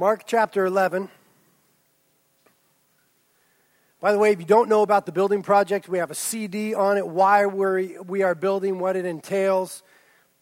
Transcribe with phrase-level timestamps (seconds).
[0.00, 1.10] Mark chapter 11.
[4.00, 6.72] By the way, if you don't know about the building project, we have a CD
[6.72, 9.82] on it, why we're, we are building, what it entails,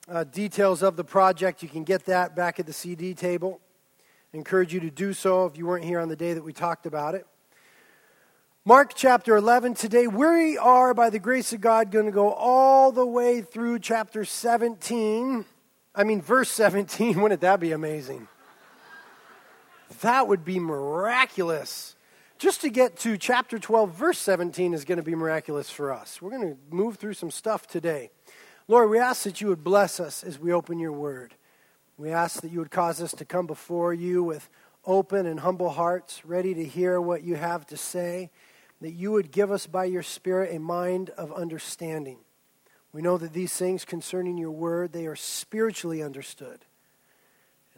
[0.08, 1.60] uh, details of the project.
[1.64, 3.58] You can get that back at the CD table.
[4.32, 6.86] Encourage you to do so if you weren't here on the day that we talked
[6.86, 7.26] about it.
[8.64, 9.74] Mark chapter 11.
[9.74, 13.80] Today, we are, by the grace of God, going to go all the way through
[13.80, 15.44] chapter 17.
[15.96, 17.20] I mean, verse 17.
[17.20, 18.28] Wouldn't that be amazing?
[20.00, 21.96] That would be miraculous.
[22.38, 26.22] Just to get to chapter 12, verse 17 is going to be miraculous for us.
[26.22, 28.10] We're going to move through some stuff today.
[28.68, 31.34] Lord, we ask that you would bless us as we open your word.
[31.96, 34.48] We ask that you would cause us to come before you with
[34.84, 38.30] open and humble hearts, ready to hear what you have to say,
[38.80, 42.18] that you would give us by your Spirit a mind of understanding.
[42.92, 46.64] We know that these things concerning your word, they are spiritually understood.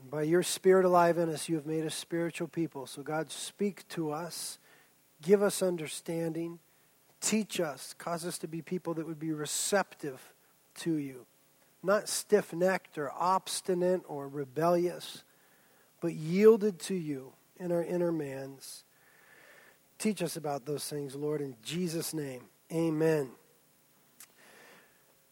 [0.00, 2.86] And by your Spirit alive in us, you have made us spiritual people.
[2.86, 4.58] So, God, speak to us,
[5.22, 6.58] give us understanding,
[7.20, 10.20] teach us, cause us to be people that would be receptive
[10.76, 11.26] to you,
[11.82, 15.22] not stiff necked or obstinate or rebellious,
[16.00, 18.84] but yielded to you in our inner man's.
[19.98, 22.44] Teach us about those things, Lord, in Jesus' name.
[22.72, 23.30] Amen.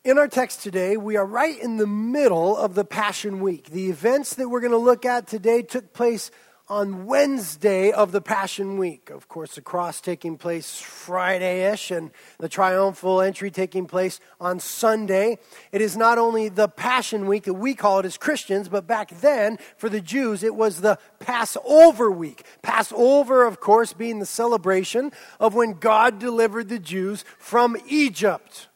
[0.05, 3.71] In our text today, we are right in the middle of the Passion Week.
[3.71, 6.31] The events that we're going to look at today took place
[6.69, 9.11] on Wednesday of the Passion Week.
[9.11, 14.61] Of course, the cross taking place Friday ish and the triumphal entry taking place on
[14.61, 15.39] Sunday.
[15.73, 19.11] It is not only the Passion Week that we call it as Christians, but back
[19.21, 22.45] then for the Jews, it was the Passover week.
[22.63, 25.11] Passover, of course, being the celebration
[25.41, 28.68] of when God delivered the Jews from Egypt.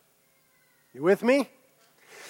[0.94, 1.48] You with me?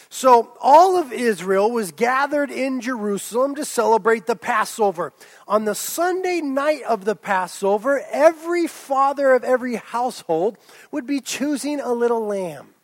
[0.09, 5.13] So, all of Israel was gathered in Jerusalem to celebrate the Passover.
[5.49, 10.59] On the Sunday night of the Passover, every father of every household
[10.91, 12.75] would be choosing a little lamb.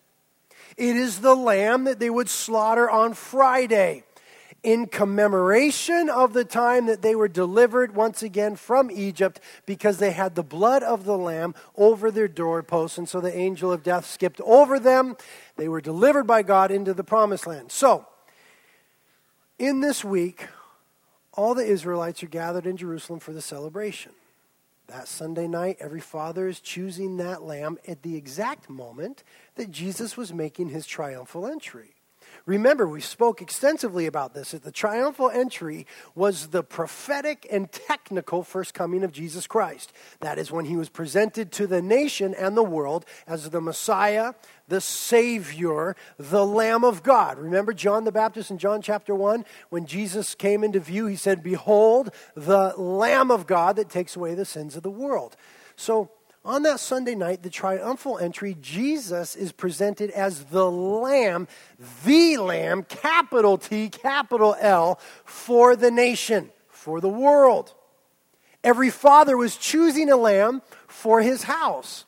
[0.78, 4.04] It is the lamb that they would slaughter on Friday
[4.62, 10.10] in commemoration of the time that they were delivered once again from Egypt because they
[10.10, 12.98] had the blood of the Lamb over their doorposts.
[12.98, 15.16] And so the angel of death skipped over them.
[15.56, 17.70] They were delivered by God into the promised land.
[17.70, 18.06] So,
[19.58, 20.46] in this week,
[21.32, 24.12] all the Israelites are gathered in Jerusalem for the celebration.
[24.88, 29.22] That Sunday night, every father is choosing that lamb at the exact moment
[29.56, 31.97] that Jesus was making his triumphal entry.
[32.48, 38.42] Remember, we spoke extensively about this that the triumphal entry was the prophetic and technical
[38.42, 39.92] first coming of Jesus Christ.
[40.20, 44.32] That is when he was presented to the nation and the world as the Messiah,
[44.66, 47.38] the Savior, the Lamb of God.
[47.38, 49.44] Remember John the Baptist in John chapter 1?
[49.68, 54.34] When Jesus came into view, he said, Behold, the Lamb of God that takes away
[54.34, 55.36] the sins of the world.
[55.76, 56.10] So,
[56.48, 61.46] on that Sunday night, the triumphal entry, Jesus is presented as the Lamb,
[62.06, 67.74] the Lamb, capital T, capital L, for the nation, for the world.
[68.64, 72.06] Every father was choosing a lamb for his house.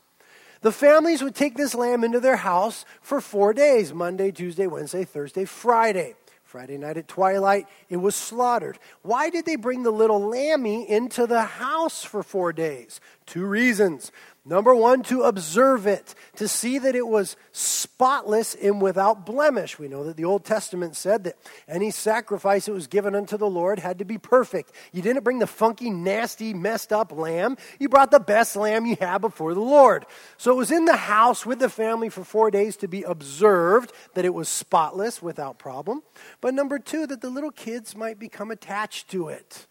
[0.62, 5.05] The families would take this lamb into their house for four days Monday, Tuesday, Wednesday,
[5.05, 6.15] Thursday, Friday.
[6.51, 8.77] Friday night at twilight, it was slaughtered.
[9.03, 13.01] Why did they bring the little lammy into the house for four days?
[13.25, 14.11] Two reasons.
[14.43, 19.78] Number one, to observe it, to see that it was spotless and without blemish.
[19.78, 21.37] We know that the Old Testament said that
[21.69, 24.73] any sacrifice that was given unto the Lord had to be perfect.
[24.93, 27.59] You didn't bring the funky, nasty, messed up lamb.
[27.78, 30.06] You brought the best lamb you had before the Lord.
[30.39, 33.93] So it was in the house with the family for four days to be observed
[34.15, 36.03] that it was spotless, without problem.
[36.41, 39.67] But number two, that the little kids might become attached to it.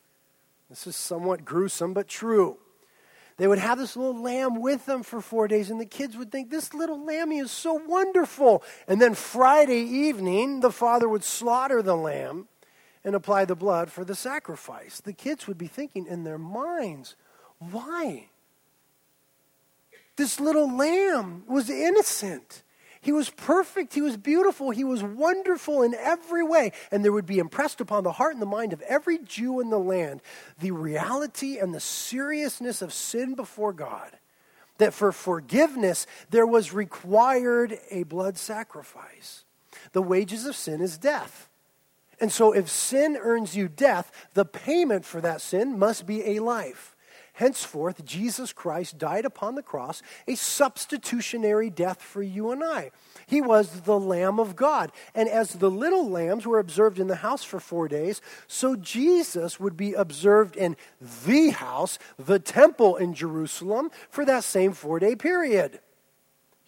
[0.70, 2.60] This is somewhat gruesome, but true.
[3.40, 6.30] They would have this little lamb with them for four days, and the kids would
[6.30, 8.64] think, This little lamb is so wonderful.
[8.86, 12.50] And then Friday evening, the father would slaughter the lamb
[13.06, 15.00] and apply the blood for the sacrifice.
[15.00, 17.16] The kids would be thinking in their minds,
[17.60, 18.28] Why?
[20.18, 22.62] This little lamb was innocent.
[23.02, 23.94] He was perfect.
[23.94, 24.72] He was beautiful.
[24.72, 26.74] He was wonderful in every way.
[26.92, 29.70] And there would be impressed upon the heart and the mind of every Jew in
[29.70, 30.22] the land
[30.60, 34.12] the reality and the seriousness of sin before God.
[34.80, 39.44] That for forgiveness, there was required a blood sacrifice.
[39.94, 41.50] The wages of sin is death.
[42.22, 46.40] And so, if sin earns you death, the payment for that sin must be a
[46.40, 46.96] life.
[47.40, 52.92] Henceforth, Jesus Christ died upon the cross, a substitutionary death for you and I.
[53.28, 54.92] He was the Lamb of God.
[55.16, 59.58] And as the little lambs were observed in the house for four days, so Jesus
[59.58, 65.16] would be observed in the house, the temple in Jerusalem, for that same four day
[65.16, 65.80] period.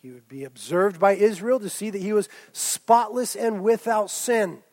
[0.01, 4.63] He would be observed by Israel to see that he was spotless and without sin.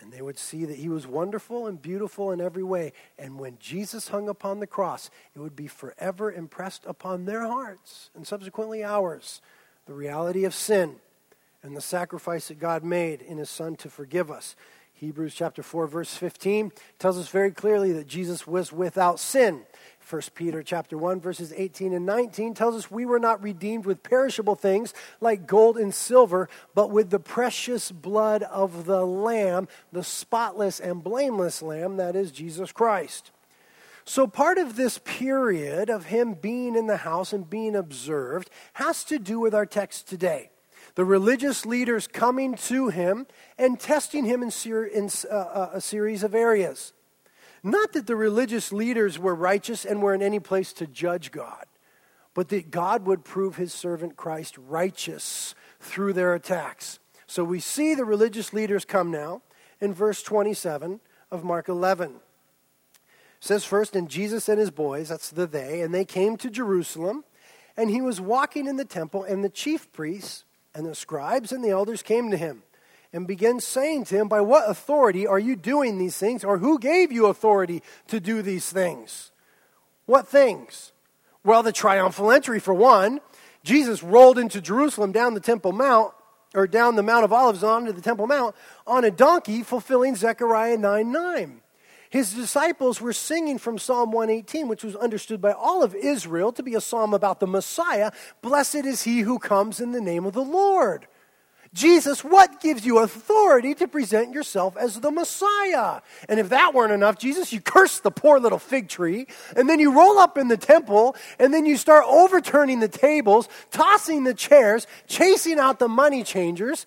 [0.00, 2.92] And they would see that he was wonderful and beautiful in every way.
[3.18, 8.10] And when Jesus hung upon the cross, it would be forever impressed upon their hearts
[8.14, 9.42] and subsequently ours
[9.86, 10.96] the reality of sin
[11.62, 14.56] and the sacrifice that God made in his Son to forgive us.
[14.94, 19.62] Hebrews chapter 4 verse 15 tells us very clearly that Jesus was without sin.
[20.10, 24.02] 1 Peter chapter 1 verses 18 and 19 tells us we were not redeemed with
[24.02, 30.02] perishable things like gold and silver, but with the precious blood of the lamb, the
[30.02, 33.30] spotless and blameless lamb that is Jesus Christ.
[34.04, 39.04] So part of this period of him being in the house and being observed has
[39.04, 40.50] to do with our text today
[40.94, 43.26] the religious leaders coming to him
[43.58, 46.92] and testing him in, ser- in uh, uh, a series of areas.
[47.62, 51.66] Not that the religious leaders were righteous and were in any place to judge God,
[52.34, 56.98] but that God would prove his servant Christ righteous through their attacks.
[57.26, 59.42] So we see the religious leaders come now
[59.80, 62.12] in verse 27 of Mark 11.
[62.12, 62.20] It
[63.40, 67.24] says first, and Jesus and his boys, that's the they, and they came to Jerusalem,
[67.76, 71.62] and he was walking in the temple, and the chief priests and the scribes and
[71.64, 72.62] the elders came to him
[73.12, 76.44] and began saying to him, By what authority are you doing these things?
[76.44, 79.32] Or who gave you authority to do these things?
[80.06, 80.92] What things?
[81.44, 83.20] Well, the triumphal entry, for one.
[83.62, 86.12] Jesus rolled into Jerusalem down the Temple Mount,
[86.54, 88.54] or down the Mount of Olives onto the Temple Mount,
[88.86, 91.60] on a donkey, fulfilling Zechariah 9 9.
[92.10, 96.62] His disciples were singing from Psalm 118, which was understood by all of Israel to
[96.62, 98.10] be a psalm about the Messiah.
[98.42, 101.06] Blessed is he who comes in the name of the Lord.
[101.72, 106.00] Jesus, what gives you authority to present yourself as the Messiah?
[106.28, 109.78] And if that weren't enough, Jesus, you curse the poor little fig tree, and then
[109.78, 114.34] you roll up in the temple, and then you start overturning the tables, tossing the
[114.34, 116.86] chairs, chasing out the money changers.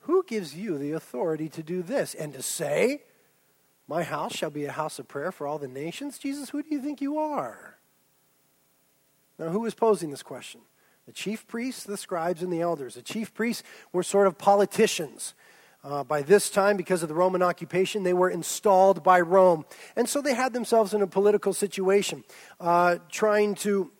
[0.00, 3.02] Who gives you the authority to do this and to say,
[3.88, 6.18] my house shall be a house of prayer for all the nations.
[6.18, 7.76] Jesus, who do you think you are?
[9.38, 10.60] Now, who is posing this question?
[11.08, 12.96] The chief priests, the scribes, and the elders.
[12.96, 13.62] The chief priests
[13.94, 15.32] were sort of politicians.
[15.82, 19.64] Uh, by this time, because of the Roman occupation, they were installed by Rome.
[19.96, 22.24] And so they had themselves in a political situation,
[22.60, 23.90] uh, trying to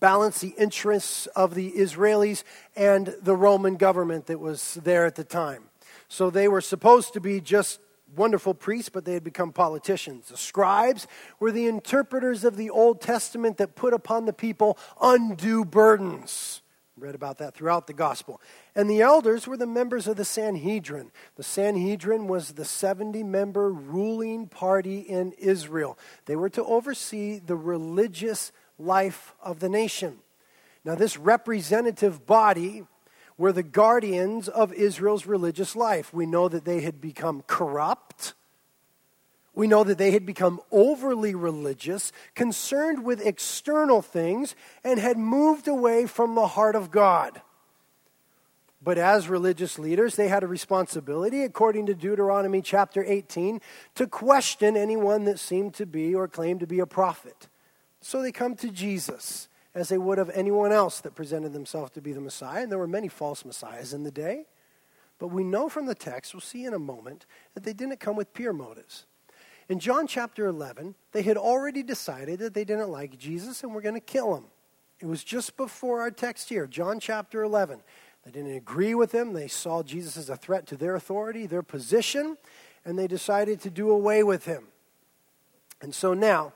[0.00, 2.42] balance the interests of the Israelis
[2.74, 5.70] and the Roman government that was there at the time.
[6.08, 7.78] So they were supposed to be just
[8.16, 10.28] wonderful priests, but they had become politicians.
[10.28, 11.06] The scribes
[11.38, 16.62] were the interpreters of the Old Testament that put upon the people undue burdens.
[16.96, 18.42] Read about that throughout the gospel.
[18.74, 21.10] And the elders were the members of the Sanhedrin.
[21.36, 25.98] The Sanhedrin was the 70 member ruling party in Israel.
[26.26, 30.18] They were to oversee the religious life of the nation.
[30.84, 32.84] Now, this representative body
[33.40, 36.12] were the guardians of Israel's religious life.
[36.12, 38.34] We know that they had become corrupt.
[39.54, 44.54] We know that they had become overly religious, concerned with external things,
[44.84, 47.40] and had moved away from the heart of God.
[48.82, 53.62] But as religious leaders, they had a responsibility, according to Deuteronomy chapter 18,
[53.94, 57.48] to question anyone that seemed to be or claimed to be a prophet.
[58.02, 62.00] So they come to Jesus as they would of anyone else that presented themselves to
[62.00, 62.62] be the Messiah.
[62.62, 64.46] And there were many false messiahs in the day.
[65.18, 68.16] But we know from the text, we'll see in a moment, that they didn't come
[68.16, 69.06] with pure motives.
[69.68, 73.82] In John chapter 11, they had already decided that they didn't like Jesus and were
[73.82, 74.46] going to kill him.
[74.98, 77.80] It was just before our text here, John chapter 11.
[78.24, 79.32] They didn't agree with him.
[79.32, 82.36] They saw Jesus as a threat to their authority, their position,
[82.84, 84.64] and they decided to do away with him.
[85.80, 86.52] And so now,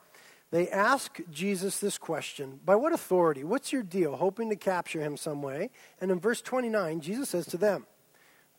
[0.51, 3.45] they ask Jesus this question By what authority?
[3.45, 4.17] What's your deal?
[4.17, 5.71] Hoping to capture him some way.
[6.01, 7.87] And in verse 29, Jesus says to them,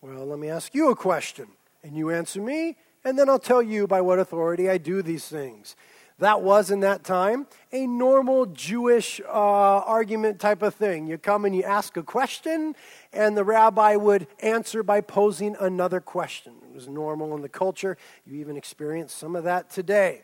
[0.01, 1.48] Well, let me ask you a question,
[1.84, 5.27] and you answer me, and then I'll tell you by what authority I do these
[5.27, 5.75] things.
[6.20, 11.08] That was in that time a normal Jewish uh, argument type of thing.
[11.08, 12.74] You come and you ask a question,
[13.12, 16.54] and the rabbi would answer by posing another question.
[16.70, 17.98] It was normal in the culture.
[18.25, 20.24] You even experience some of that today.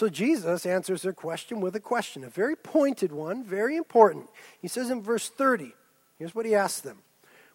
[0.00, 4.30] So Jesus answers their question with a question, a very pointed one, very important.
[4.58, 5.74] He says in verse 30,
[6.18, 7.02] here's what he asks them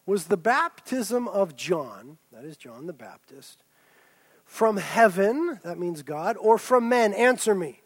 [0.05, 3.63] Was the baptism of John, that is John the Baptist,
[4.45, 7.15] from heaven, that means God, or from men?
[7.15, 7.81] Answer me.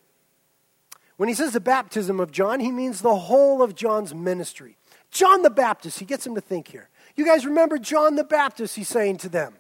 [1.16, 4.76] When he says the baptism of John, he means the whole of John's ministry.
[5.10, 6.90] John the Baptist, he gets him to think here.
[7.16, 9.54] You guys remember John the Baptist, he's saying to them.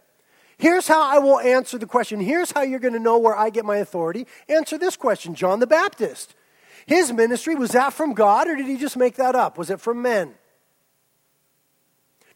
[0.60, 2.20] Here's how I will answer the question.
[2.20, 4.28] Here's how you're going to know where I get my authority.
[4.50, 6.36] Answer this question John the Baptist.
[6.86, 9.58] His ministry, was that from God or did he just make that up?
[9.58, 10.34] Was it from men?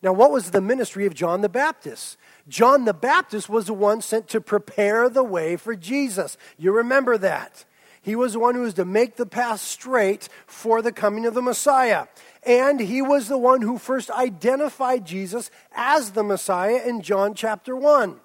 [0.02, 2.18] Now, what was the ministry of John the Baptist?
[2.48, 6.38] John the Baptist was the one sent to prepare the way for Jesus.
[6.58, 7.66] You remember that.
[8.02, 11.34] He was the one who was to make the path straight for the coming of
[11.34, 12.08] the Messiah.
[12.46, 17.76] And he was the one who first identified Jesus as the Messiah in John chapter
[17.76, 18.20] 1.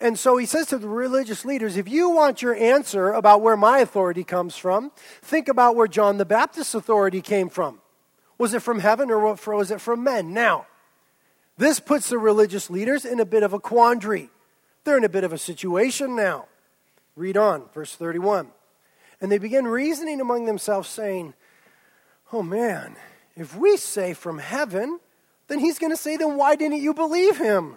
[0.00, 3.56] And so he says to the religious leaders if you want your answer about where
[3.56, 4.90] my authority comes from,
[5.22, 7.80] think about where John the Baptist's authority came from.
[8.36, 10.34] Was it from heaven or was it from men?
[10.34, 10.66] Now,
[11.56, 14.30] this puts the religious leaders in a bit of a quandary.
[14.82, 16.46] They're in a bit of a situation now.
[17.14, 18.48] Read on, verse 31.
[19.20, 21.34] And they begin reasoning among themselves, saying,
[22.32, 22.96] Oh man,
[23.36, 25.00] if we say from heaven,
[25.48, 27.76] then he's going to say, Then why didn't you believe him?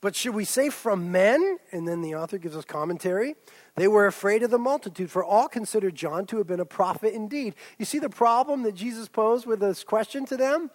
[0.00, 1.58] But should we say from men?
[1.72, 3.34] And then the author gives us commentary.
[3.76, 7.14] They were afraid of the multitude, for all considered John to have been a prophet
[7.14, 7.54] indeed.
[7.78, 10.70] You see the problem that Jesus posed with this question to them?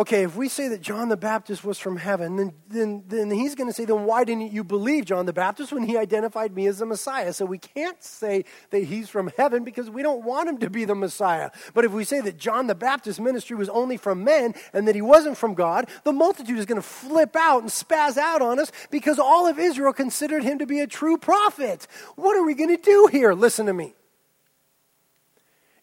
[0.00, 3.54] Okay, if we say that John the Baptist was from heaven, then, then, then he's
[3.54, 6.66] going to say, then why didn't you believe John the Baptist when he identified me
[6.68, 7.34] as the Messiah?
[7.34, 10.86] So we can't say that he's from heaven because we don't want him to be
[10.86, 11.50] the Messiah.
[11.74, 14.94] But if we say that John the Baptist's ministry was only from men and that
[14.94, 18.58] he wasn't from God, the multitude is going to flip out and spaz out on
[18.58, 21.86] us because all of Israel considered him to be a true prophet.
[22.16, 23.34] What are we going to do here?
[23.34, 23.92] Listen to me.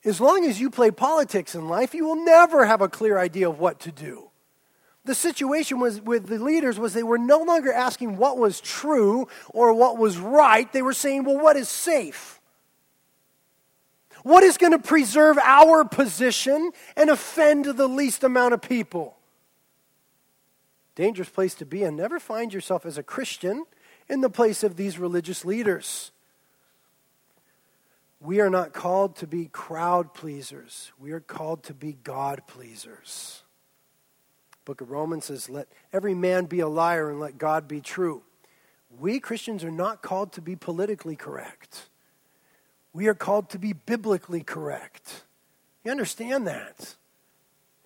[0.05, 3.49] As long as you play politics in life, you will never have a clear idea
[3.49, 4.29] of what to do.
[5.05, 9.27] The situation was with the leaders was they were no longer asking what was true
[9.49, 10.71] or what was right.
[10.71, 12.41] They were saying, well, what is safe?
[14.23, 19.17] What is going to preserve our position and offend the least amount of people?
[20.95, 23.63] Dangerous place to be and never find yourself as a Christian
[24.09, 26.11] in the place of these religious leaders.
[28.19, 30.91] We are not called to be crowd pleasers.
[30.99, 33.43] We are called to be God pleasers.
[34.65, 38.23] Book of Romans says, Let every man be a liar and let God be true.
[38.99, 41.89] We Christians are not called to be politically correct.
[42.91, 45.23] We are called to be biblically correct.
[45.83, 46.95] You understand that?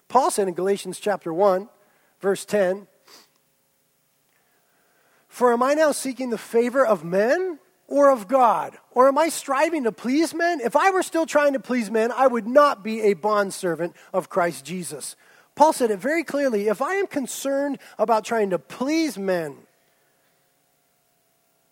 [0.08, 1.70] Paul said in Galatians chapter 1,
[2.20, 2.88] verse 10,
[5.28, 7.60] For am I now seeking the favor of men
[7.92, 8.78] or of God?
[8.92, 10.62] Or am I striving to please men?
[10.62, 14.30] If I were still trying to please men, I would not be a bondservant of
[14.30, 15.18] Christ Jesus.
[15.56, 19.58] Paul said it very clearly if I am concerned about trying to please men,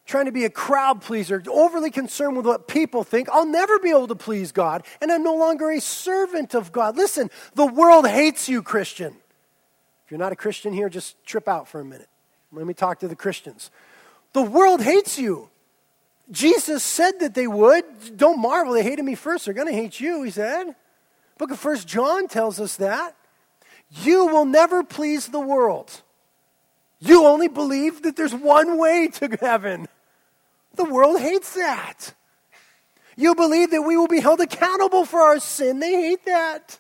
[0.05, 3.89] trying to be a crowd pleaser, overly concerned with what people think, I'll never be
[3.89, 6.97] able to please God, and I'm no longer a servant of God.
[6.97, 9.15] Listen, the world hates you, Christian.
[10.05, 12.09] If you're not a Christian here, just trip out for a minute.
[12.51, 13.71] Let me talk to the Christians.
[14.33, 15.49] The world hates you.
[16.31, 17.83] Jesus said that they would.
[18.17, 19.45] Don't marvel, they hated me first.
[19.45, 20.75] They're going to hate you, he said.
[21.37, 23.15] Book of First John tells us that.
[23.89, 26.01] You will never please the world.
[26.99, 29.87] You only believe that there's one way to heaven.
[30.75, 32.13] The world hates that.
[33.15, 35.79] You believe that we will be held accountable for our sin.
[35.79, 36.79] They hate that.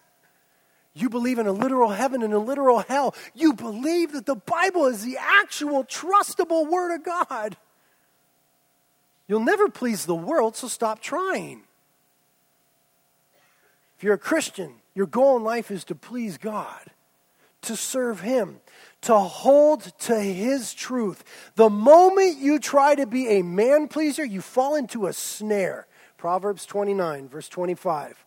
[0.93, 3.15] You believe in a literal heaven and a literal hell.
[3.33, 7.57] You believe that the Bible is the actual trustable Word of God.
[9.29, 11.61] You'll never please the world, so stop trying.
[13.95, 16.89] If you're a Christian, your goal in life is to please God,
[17.61, 18.59] to serve Him,
[19.01, 21.23] to hold to His truth.
[21.55, 25.85] The moment you try to be a man pleaser, you fall into a snare.
[26.17, 28.25] Proverbs 29, verse 25.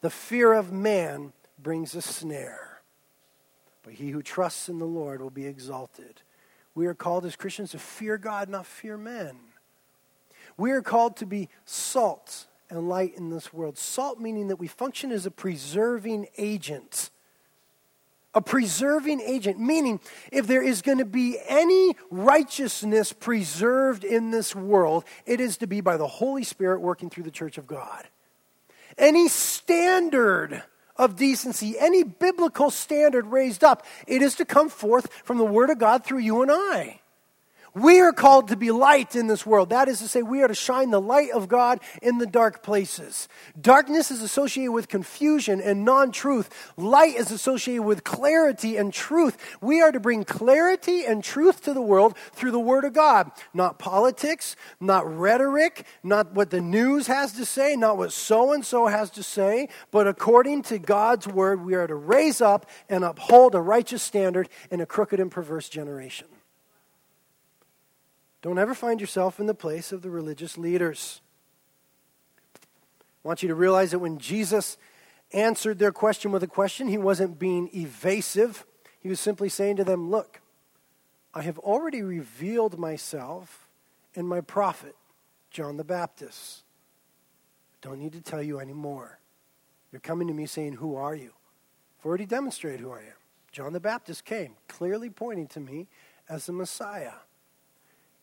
[0.00, 2.82] The fear of man brings a snare,
[3.82, 6.22] but he who trusts in the Lord will be exalted.
[6.76, 9.36] We are called as Christians to fear God, not fear men.
[10.56, 13.78] We are called to be salt and light in this world.
[13.78, 17.10] Salt meaning that we function as a preserving agent.
[18.34, 19.98] A preserving agent, meaning
[20.30, 25.66] if there is going to be any righteousness preserved in this world, it is to
[25.66, 28.06] be by the Holy Spirit working through the church of God.
[28.98, 30.62] Any standard
[30.96, 35.70] of decency, any biblical standard raised up, it is to come forth from the Word
[35.70, 37.00] of God through you and I.
[37.76, 39.68] We are called to be light in this world.
[39.68, 42.62] That is to say, we are to shine the light of God in the dark
[42.62, 43.28] places.
[43.60, 46.72] Darkness is associated with confusion and non truth.
[46.78, 49.36] Light is associated with clarity and truth.
[49.60, 53.30] We are to bring clarity and truth to the world through the Word of God.
[53.52, 58.64] Not politics, not rhetoric, not what the news has to say, not what so and
[58.64, 63.04] so has to say, but according to God's Word, we are to raise up and
[63.04, 66.28] uphold a righteous standard in a crooked and perverse generation.
[68.46, 71.20] Don't ever find yourself in the place of the religious leaders.
[72.54, 74.78] I want you to realize that when Jesus
[75.32, 78.64] answered their question with a question, he wasn't being evasive.
[79.00, 80.42] He was simply saying to them, Look,
[81.34, 83.66] I have already revealed myself
[84.14, 84.94] in my prophet,
[85.50, 86.62] John the Baptist.
[87.80, 89.18] Don't need to tell you anymore.
[89.90, 91.32] You're coming to me saying, Who are you?
[91.98, 93.18] I've already demonstrated who I am.
[93.50, 95.88] John the Baptist came, clearly pointing to me
[96.28, 97.25] as the Messiah.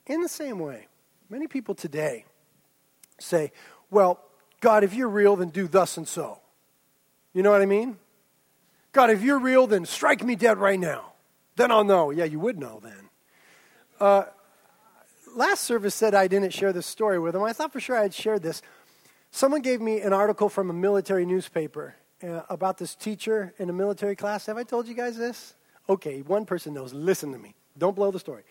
[0.08, 0.88] In the same way,
[1.30, 2.26] many people today
[3.20, 3.52] say,
[3.90, 4.20] Well,
[4.60, 6.40] God, if you're real, then do thus and so.
[7.34, 7.98] You know what I mean?
[8.92, 11.14] God, if you're real, then strike me dead right now.
[11.56, 12.12] Then I'll know.
[12.12, 13.10] Yeah, you would know then.
[14.00, 14.24] Uh,
[15.36, 17.44] last service said I didn't share this story with them.
[17.44, 18.62] I thought for sure I had shared this.
[19.32, 23.74] Someone gave me an article from a military newspaper uh, about this teacher in a
[23.74, 24.46] military class.
[24.46, 25.56] Have I told you guys this?
[25.90, 26.94] Okay, one person knows.
[26.94, 27.56] Listen to me.
[27.78, 28.44] Don't blow the story.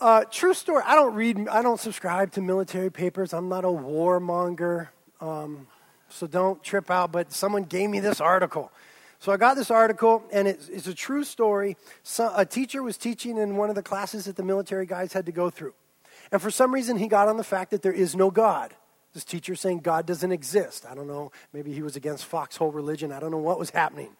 [0.00, 0.82] Uh, true story.
[0.84, 1.48] I don't read.
[1.48, 3.32] I don't subscribe to military papers.
[3.32, 4.88] I'm not a warmonger,
[5.20, 5.68] um,
[6.08, 7.12] so don't trip out.
[7.12, 8.72] But someone gave me this article,
[9.20, 11.76] so I got this article, and it's, it's a true story.
[12.02, 15.26] So, a teacher was teaching in one of the classes that the military guys had
[15.26, 15.74] to go through,
[16.32, 18.74] and for some reason he got on the fact that there is no God.
[19.12, 20.84] This teacher saying God doesn't exist.
[20.90, 21.30] I don't know.
[21.52, 23.12] Maybe he was against foxhole religion.
[23.12, 24.16] I don't know what was happening.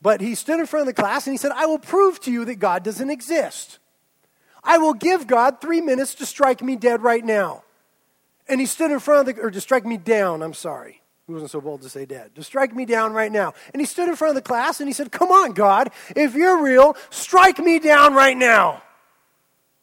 [0.00, 2.30] But he stood in front of the class and he said, I will prove to
[2.30, 3.80] you that God doesn't exist.
[4.62, 7.64] I will give God three minutes to strike me dead right now.
[8.48, 11.00] And he stood in front of the, or to strike me down, I'm sorry.
[11.26, 12.34] He wasn't so bold to say dead.
[12.34, 13.54] To strike me down right now.
[13.72, 16.34] And he stood in front of the class and he said, Come on, God, if
[16.34, 18.82] you're real, strike me down right now.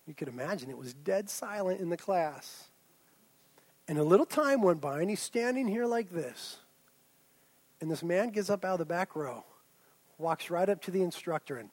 [0.06, 2.66] You could imagine it was dead silent in the class.
[3.88, 6.58] And a little time went by and he's standing here like this.
[7.80, 9.46] And this man gets up out of the back row,
[10.18, 11.70] walks right up to the instructor and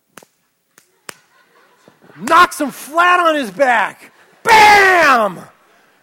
[2.16, 4.12] knocks him flat on his back.
[4.42, 5.40] Bam!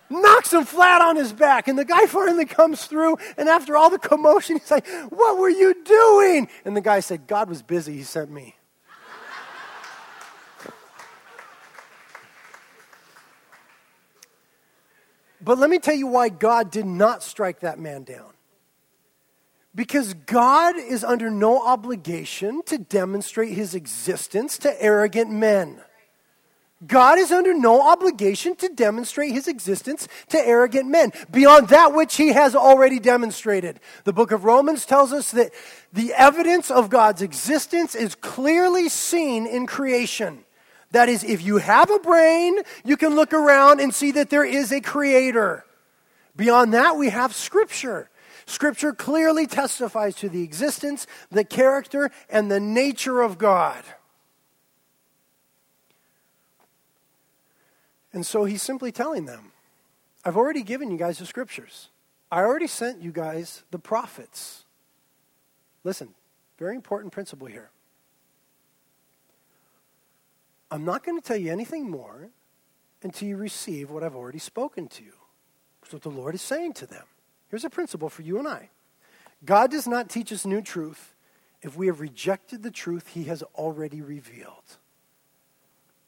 [0.09, 1.67] Knocks him flat on his back.
[1.67, 5.49] And the guy finally comes through, and after all the commotion, he's like, What were
[5.49, 6.49] you doing?
[6.65, 8.55] And the guy said, God was busy, he sent me.
[15.43, 18.31] But let me tell you why God did not strike that man down.
[19.73, 25.81] Because God is under no obligation to demonstrate his existence to arrogant men.
[26.85, 32.15] God is under no obligation to demonstrate his existence to arrogant men beyond that which
[32.15, 33.79] he has already demonstrated.
[34.03, 35.51] The book of Romans tells us that
[35.93, 40.43] the evidence of God's existence is clearly seen in creation.
[40.89, 44.43] That is, if you have a brain, you can look around and see that there
[44.43, 45.63] is a creator.
[46.35, 48.09] Beyond that, we have scripture.
[48.47, 53.83] Scripture clearly testifies to the existence, the character, and the nature of God.
[58.13, 59.51] And so he's simply telling them,
[60.23, 61.89] I've already given you guys the scriptures.
[62.31, 64.65] I already sent you guys the prophets.
[65.83, 66.09] Listen,
[66.57, 67.69] very important principle here.
[70.69, 72.29] I'm not going to tell you anything more
[73.03, 75.13] until you receive what I've already spoken to you.
[75.81, 77.05] That's what the Lord is saying to them.
[77.49, 78.69] Here's a principle for you and I
[79.43, 81.13] God does not teach us new truth
[81.61, 84.77] if we have rejected the truth he has already revealed.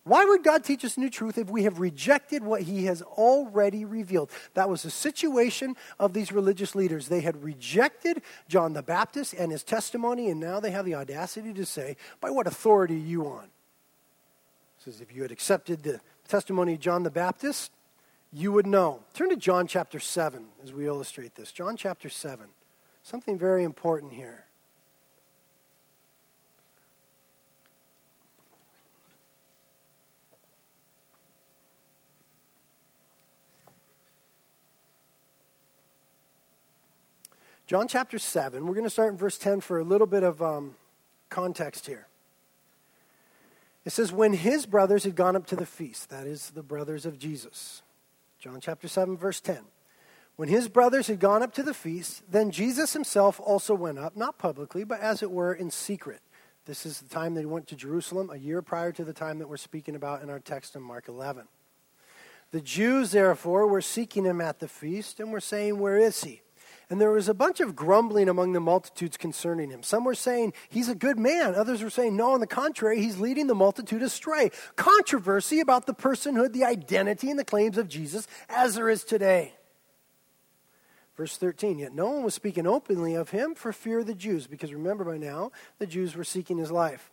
[0.05, 3.85] Why would God teach us new truth if we have rejected what He has already
[3.85, 4.31] revealed?
[4.53, 7.07] That was the situation of these religious leaders.
[7.07, 11.53] They had rejected John the Baptist and his testimony, and now they have the audacity
[11.53, 13.45] to say, By what authority are you on?
[13.45, 17.71] It says, If you had accepted the testimony of John the Baptist,
[18.33, 18.99] you would know.
[19.13, 21.53] Turn to John chapter 7 as we illustrate this.
[21.53, 22.47] John chapter 7.
[23.03, 24.45] Something very important here.
[37.73, 40.43] John chapter 7, we're going to start in verse 10 for a little bit of
[40.43, 40.75] um,
[41.31, 42.05] context here.
[43.83, 47.03] It says, When his brothers had gone up to the feast, that is, the brothers
[47.07, 47.81] of Jesus.
[48.37, 49.57] John chapter 7, verse 10.
[50.35, 54.15] When his brothers had gone up to the feast, then Jesus himself also went up,
[54.15, 56.19] not publicly, but as it were in secret.
[56.65, 59.49] This is the time they went to Jerusalem, a year prior to the time that
[59.49, 61.47] we're speaking about in our text in Mark 11.
[62.51, 66.43] The Jews, therefore, were seeking him at the feast and were saying, Where is he?
[66.89, 69.83] And there was a bunch of grumbling among the multitudes concerning him.
[69.83, 71.55] Some were saying, He's a good man.
[71.55, 74.51] Others were saying, No, on the contrary, he's leading the multitude astray.
[74.75, 79.53] Controversy about the personhood, the identity, and the claims of Jesus as there is today.
[81.15, 84.47] Verse 13, yet no one was speaking openly of him for fear of the Jews,
[84.47, 87.12] because remember by now, the Jews were seeking his life.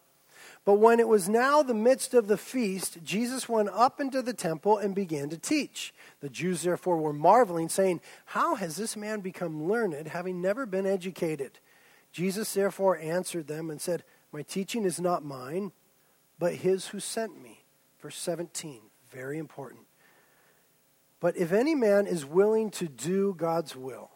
[0.65, 4.35] But when it was now the midst of the feast, Jesus went up into the
[4.35, 5.95] temple and began to teach.
[6.21, 10.87] The Jews therefore were marveling, saying, How has this man become learned, having never been
[10.87, 11.59] educated?
[12.13, 15.73] Jesus therefore answered them and said, My teaching is not mine,
[16.39, 17.65] but his who sent me.
[18.01, 19.83] Verse 17, very important.
[21.21, 24.11] But if any man is willing to do God's will,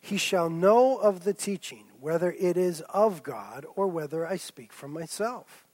[0.00, 4.72] he shall know of the teaching, whether it is of God or whether I speak
[4.72, 5.67] from myself.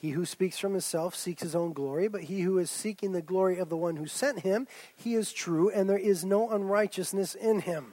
[0.00, 3.20] He who speaks from himself seeks his own glory, but he who is seeking the
[3.20, 7.34] glory of the one who sent him, he is true, and there is no unrighteousness
[7.34, 7.92] in him.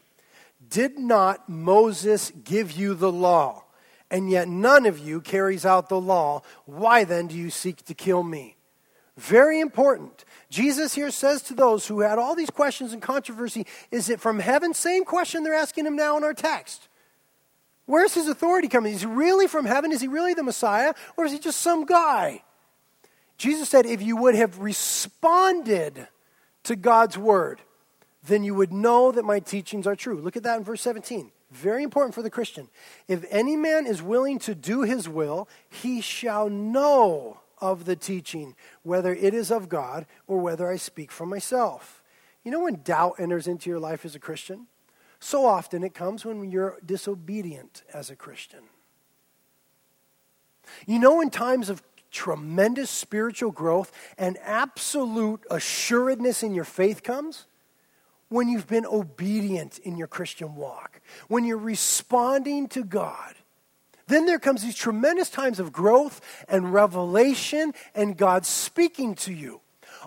[0.70, 3.66] Did not Moses give you the law?
[4.10, 6.44] And yet none of you carries out the law.
[6.66, 8.56] Why then do you seek to kill me?
[9.18, 10.24] Very important.
[10.50, 14.40] Jesus here says to those who had all these questions and controversy, is it from
[14.40, 14.74] heaven?
[14.74, 16.88] Same question they're asking him now in our text.
[17.88, 18.94] Where's his authority coming?
[18.94, 19.92] Is he really from heaven?
[19.92, 20.94] Is he really the Messiah?
[21.16, 22.44] Or is he just some guy?
[23.38, 26.08] Jesus said, if you would have responded
[26.64, 27.62] to God's word,
[28.28, 30.20] then you would know that my teachings are true.
[30.20, 31.32] Look at that in verse 17.
[31.50, 32.68] Very important for the Christian.
[33.08, 38.56] If any man is willing to do his will, he shall know of the teaching,
[38.84, 42.04] whether it is of God or whether I speak from myself.
[42.44, 44.68] You know when doubt enters into your life as a Christian?
[45.20, 48.62] So often it comes when you're disobedient as a Christian.
[50.86, 57.46] You know, in times of tremendous spiritual growth and absolute assuredness in your faith comes?
[58.30, 61.00] When you've been obedient in your Christian walk,
[61.30, 63.36] when you're responding to God
[64.08, 69.62] then there comes these tremendous times of growth and revelation and God speaking to you.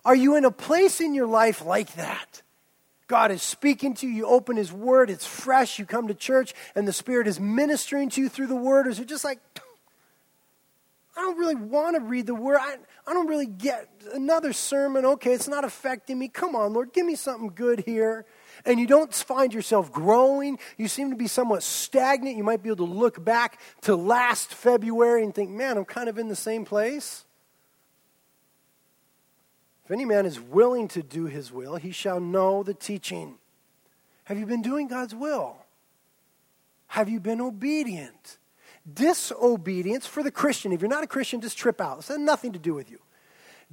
[0.05, 2.43] Are you in a place in your life like that?
[3.11, 4.15] God is speaking to you.
[4.15, 5.81] You open His Word, it's fresh.
[5.81, 8.87] You come to church, and the Spirit is ministering to you through the Word.
[8.87, 9.41] Or it just like,
[11.17, 12.59] I don't really want to read the Word.
[12.61, 12.77] I,
[13.09, 15.05] I don't really get another sermon.
[15.05, 16.29] Okay, it's not affecting me.
[16.29, 18.27] Come on, Lord, give me something good here
[18.65, 22.69] and you don't find yourself growing, you seem to be somewhat stagnant, you might be
[22.69, 26.37] able to look back to last February and think, man, I'm kind of in the
[26.37, 27.25] same place.
[29.91, 33.39] If any man is willing to do his will, he shall know the teaching.
[34.23, 35.57] Have you been doing God's will?
[36.87, 38.39] Have you been obedient?
[38.95, 41.97] Disobedience for the Christian, if you're not a Christian, just trip out.
[41.97, 43.01] This has nothing to do with you.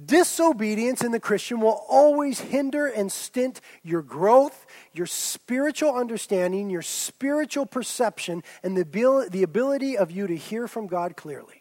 [0.04, 6.82] Disobedience in the Christian will always hinder and stint your growth, your spiritual understanding, your
[6.82, 11.57] spiritual perception, and the, the ability of you to hear from God clearly.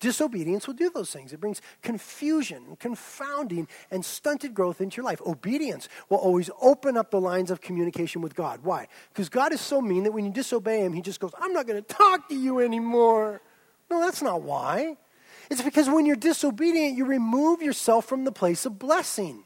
[0.00, 1.32] Disobedience will do those things.
[1.32, 5.20] It brings confusion, confounding, and stunted growth into your life.
[5.26, 8.60] Obedience will always open up the lines of communication with God.
[8.62, 8.86] Why?
[9.08, 11.66] Because God is so mean that when you disobey Him, He just goes, I'm not
[11.66, 13.40] going to talk to you anymore.
[13.90, 14.96] No, that's not why.
[15.50, 19.44] It's because when you're disobedient, you remove yourself from the place of blessing.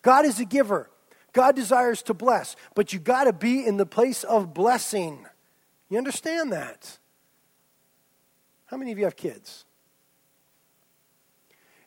[0.00, 0.88] God is a giver.
[1.32, 5.26] God desires to bless, but you got to be in the place of blessing.
[5.88, 6.98] You understand that?
[8.66, 9.64] How many of you have kids?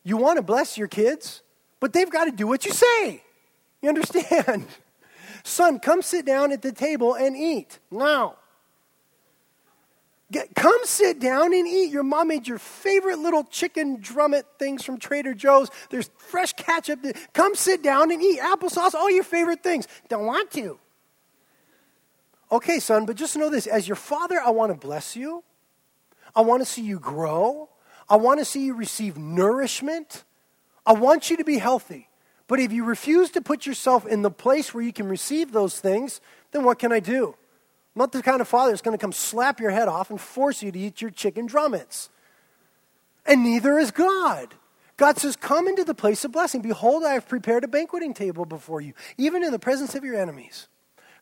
[0.05, 1.41] You want to bless your kids,
[1.81, 3.23] but they've got to do what you say.
[3.81, 4.67] You understand?
[5.43, 7.79] Son, come sit down at the table and eat.
[7.91, 8.35] Now.
[10.31, 11.91] Get, come sit down and eat.
[11.91, 15.69] Your mom made your favorite little chicken drummet things from Trader Joe's.
[15.89, 16.99] There's fresh ketchup.
[17.33, 19.87] Come sit down and eat applesauce, all your favorite things.
[20.07, 20.79] Don't want to.
[22.51, 25.43] Okay, son, but just know this as your father, I want to bless you.
[26.35, 27.69] I want to see you grow.
[28.09, 30.23] I want to see you receive nourishment.
[30.85, 32.09] I want you to be healthy.
[32.47, 35.79] But if you refuse to put yourself in the place where you can receive those
[35.79, 37.35] things, then what can I do?
[37.95, 40.21] I'm not the kind of father that's going to come slap your head off and
[40.21, 42.09] force you to eat your chicken drummets.
[43.25, 44.53] And neither is God.
[44.97, 46.61] God says, Come into the place of blessing.
[46.61, 50.15] Behold, I have prepared a banqueting table before you, even in the presence of your
[50.15, 50.67] enemies.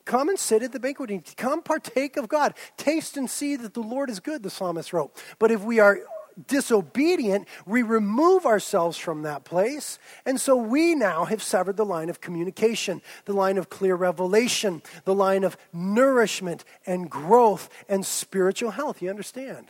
[0.06, 1.24] Come and sit at the banqueting.
[1.38, 2.56] Come partake of God.
[2.76, 5.16] Taste and see that the Lord is good, the psalmist wrote.
[5.40, 6.02] But if we are
[6.48, 10.00] disobedient, we remove ourselves from that place.
[10.26, 14.82] And so we now have severed the line of communication, the line of clear revelation,
[15.06, 19.02] the line of nourishment and growth and spiritual health.
[19.02, 19.68] You understand?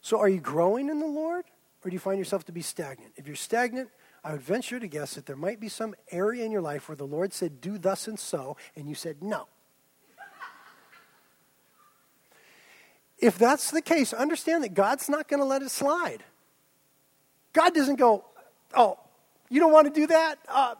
[0.00, 1.44] So, are you growing in the Lord,
[1.84, 3.12] or do you find yourself to be stagnant?
[3.16, 3.88] If you're stagnant,
[4.24, 6.96] I would venture to guess that there might be some area in your life where
[6.96, 9.46] the Lord said, Do thus and so, and you said, No.
[13.22, 16.24] If that's the case, understand that God's not going to let it slide.
[17.52, 18.24] God doesn't go,
[18.74, 18.98] Oh,
[19.48, 20.38] you don't want to do that?
[20.48, 20.74] Uh,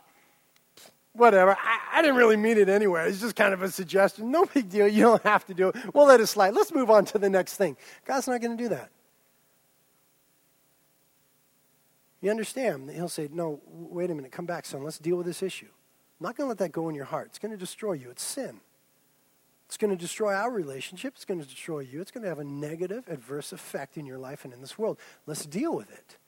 [1.12, 1.52] whatever.
[1.52, 3.09] I, I, didn't really mean it anyway.
[3.09, 4.31] It's just kind of a suggestion.
[4.31, 4.88] No big deal.
[4.88, 5.76] You don't have to do it.
[5.94, 6.55] We'll let it slide.
[6.55, 7.76] Let's move on to the next thing.
[8.07, 8.90] God's not going to do that.
[12.22, 12.90] You understand?
[12.90, 14.33] He'll say, No, wait a minute.
[14.33, 14.83] Come back, son.
[14.83, 15.68] Let's deal with this issue.
[16.20, 17.26] I'm not going to let that go in your heart.
[17.28, 18.11] It's going to destroy you.
[18.11, 18.61] It's sin.
[19.72, 21.14] It's going to destroy our relationship.
[21.16, 22.02] It's going to destroy you.
[22.02, 24.98] It's going to have a negative, adverse effect in your life and in this world.
[25.24, 26.18] Let's deal with it.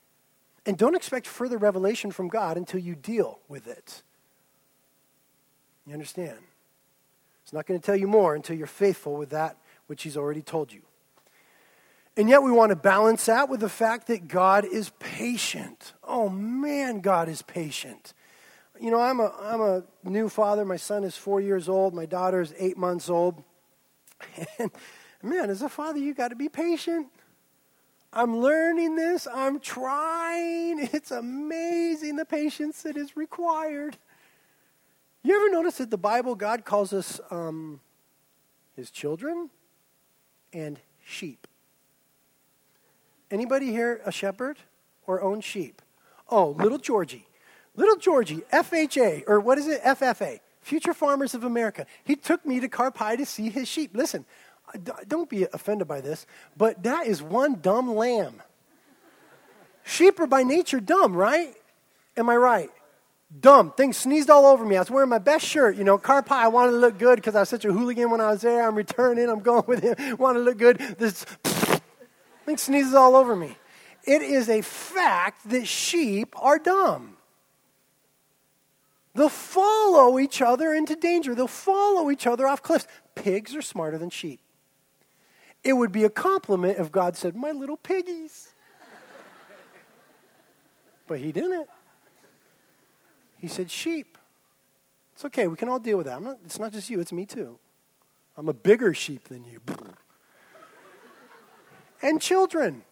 [0.64, 4.02] And don't expect further revelation from God until you deal with it.
[5.87, 6.38] You understand?
[7.44, 10.40] He's not going to tell you more until you're faithful with that which He's already
[10.40, 10.80] told you.
[12.16, 15.92] And yet we want to balance that with the fact that God is patient.
[16.02, 18.14] Oh man, God is patient.
[18.80, 20.64] You know, I'm a, I'm a new father.
[20.64, 21.94] My son is four years old.
[21.94, 23.42] My daughter is eight months old.
[24.58, 24.70] And
[25.22, 27.06] man, as a father, you got to be patient.
[28.12, 29.26] I'm learning this.
[29.32, 30.88] I'm trying.
[30.92, 33.96] It's amazing the patience that is required.
[35.22, 37.80] You ever notice that the Bible, God calls us um,
[38.76, 39.48] his children
[40.52, 41.46] and sheep?
[43.30, 44.58] Anybody here a shepherd
[45.06, 45.80] or own sheep?
[46.28, 47.26] Oh, little Georgie.
[47.76, 49.82] Little Georgie, FHA, or what is it?
[49.82, 51.87] FFA, Future Farmers of America.
[52.04, 53.90] He took me to Carpi to see his sheep.
[53.94, 54.24] Listen,
[55.08, 58.42] don't be offended by this, but that is one dumb lamb.
[59.84, 61.54] Sheep are by nature dumb, right?
[62.16, 62.70] Am I right?
[63.40, 63.72] Dumb.
[63.72, 64.76] Things sneezed all over me.
[64.76, 65.76] I was wearing my best shirt.
[65.76, 68.20] You know, Carpi, I wanted to look good because I was such a hooligan when
[68.20, 68.66] I was there.
[68.66, 69.28] I'm returning.
[69.28, 70.16] I'm going with him.
[70.18, 70.78] Want to look good.
[70.98, 71.24] This
[72.46, 73.56] thing sneezes all over me.
[74.04, 77.13] It is a fact that sheep are dumb.
[79.14, 81.35] They'll follow each other into danger.
[81.35, 82.87] They'll follow each other off cliffs.
[83.14, 84.40] Pigs are smarter than sheep.
[85.62, 88.53] It would be a compliment if God said, My little piggies.
[91.07, 91.68] but he didn't.
[93.38, 94.18] He said, Sheep.
[95.14, 95.46] It's okay.
[95.46, 96.20] We can all deal with that.
[96.20, 97.59] Not, it's not just you, it's me too.
[98.37, 99.61] I'm a bigger sheep than you.
[102.03, 102.83] and children,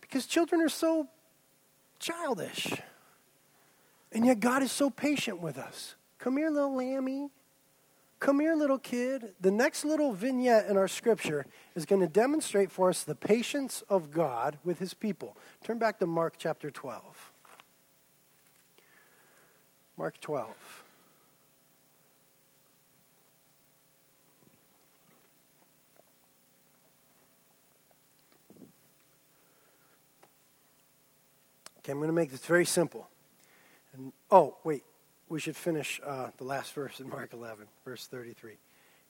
[0.00, 1.08] because children are so
[1.98, 2.72] childish.
[4.12, 5.94] And yet God is so patient with us.
[6.18, 7.30] Come here, little lammy.
[8.20, 9.32] Come here, little kid.
[9.40, 13.82] The next little vignette in our scripture is going to demonstrate for us the patience
[13.88, 15.36] of God with his people.
[15.64, 17.32] Turn back to Mark chapter 12.
[19.96, 20.48] Mark 12.
[31.78, 33.08] Okay, I'm going to make this very simple.
[33.94, 34.84] And oh, wait,
[35.28, 38.52] we should finish uh, the last verse in Mark 11, verse 33.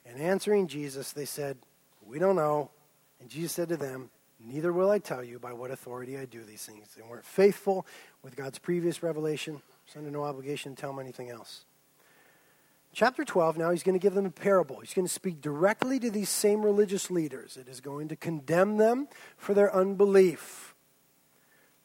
[0.05, 1.57] And answering Jesus, they said,
[2.05, 2.71] We don't know.
[3.19, 4.09] And Jesus said to them,
[4.45, 6.87] Neither will I tell you by what authority I do these things.
[6.95, 7.85] They weren't faithful
[8.21, 9.61] with God's previous revelation.
[9.87, 11.65] It's under no obligation to tell them anything else.
[12.93, 14.79] Chapter 12, now he's going to give them a parable.
[14.79, 17.57] He's going to speak directly to these same religious leaders.
[17.57, 20.72] It is going to condemn them for their unbelief.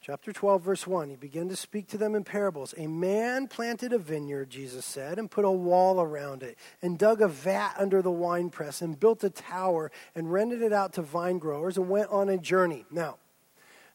[0.01, 2.73] Chapter 12, verse 1, he began to speak to them in parables.
[2.77, 7.21] A man planted a vineyard, Jesus said, and put a wall around it, and dug
[7.21, 11.37] a vat under the winepress, and built a tower, and rented it out to vine
[11.37, 12.85] growers, and went on a journey.
[12.89, 13.17] Now,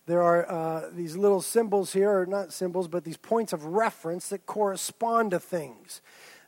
[0.04, 4.28] there are uh, these little symbols here, or not symbols, but these points of reference
[4.28, 6.02] that correspond to things.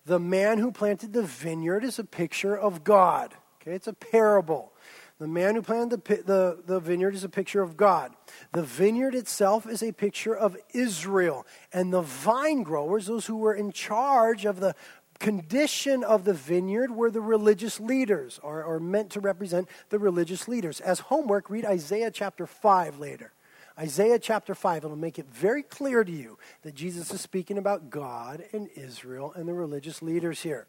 [0.05, 3.35] The man who planted the vineyard is a picture of God.
[3.63, 4.75] Okay, it's a parable.
[5.19, 8.13] The man who planted the, the, the vineyard is a picture of God.
[8.53, 11.47] The vineyard itself is a picture of Israel.
[11.73, 14.75] And the vine growers, those who were in charge of the
[15.19, 20.49] condition of the vineyard, were the religious leaders, or, or meant to represent the religious
[20.49, 20.81] leaders.
[20.81, 23.33] As homework, read Isaiah chapter 5 later.
[23.79, 27.89] Isaiah chapter 5, it'll make it very clear to you that Jesus is speaking about
[27.89, 30.67] God and Israel and the religious leaders here.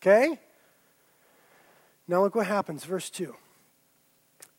[0.00, 0.38] Okay?
[2.06, 3.34] Now look what happens, verse 2.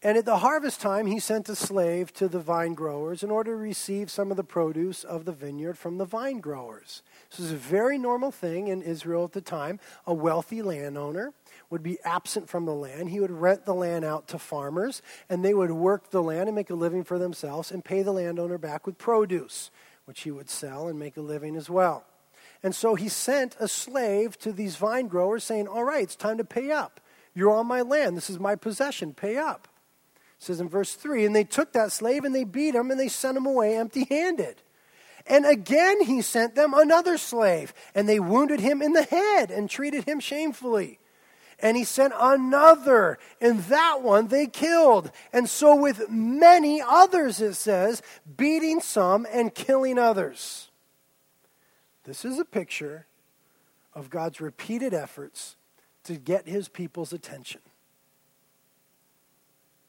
[0.03, 3.51] And at the harvest time, he sent a slave to the vine growers in order
[3.51, 7.01] to receive some of the produce of the vineyard from the vine growers.
[7.31, 9.79] This was a very normal thing in Israel at the time.
[10.05, 11.33] A wealthy landowner
[11.71, 13.10] would be absent from the land.
[13.10, 16.55] He would rent the land out to farmers, and they would work the land and
[16.55, 19.71] make a living for themselves and pay the landowner back with produce,
[20.05, 22.05] which he would sell and make a living as well.
[22.62, 26.38] And so he sent a slave to these vine growers saying, All right, it's time
[26.38, 27.01] to pay up.
[27.33, 28.15] You're on my land.
[28.15, 29.15] This is my possession.
[29.15, 29.67] Pay up.
[30.39, 33.00] It says in verse 3 And they took that slave and they beat him and
[33.00, 34.62] they sent him away empty handed.
[35.26, 39.69] And again he sent them another slave, and they wounded him in the head and
[39.69, 41.00] treated him shamefully.
[41.60, 45.12] And he sent another, and that one they killed.
[45.34, 48.04] And so with many others, it says,
[48.38, 50.69] beating some and killing others.
[52.04, 53.08] This is a picture
[53.93, 55.56] of God's repeated efforts
[56.04, 57.62] to get his people's attention.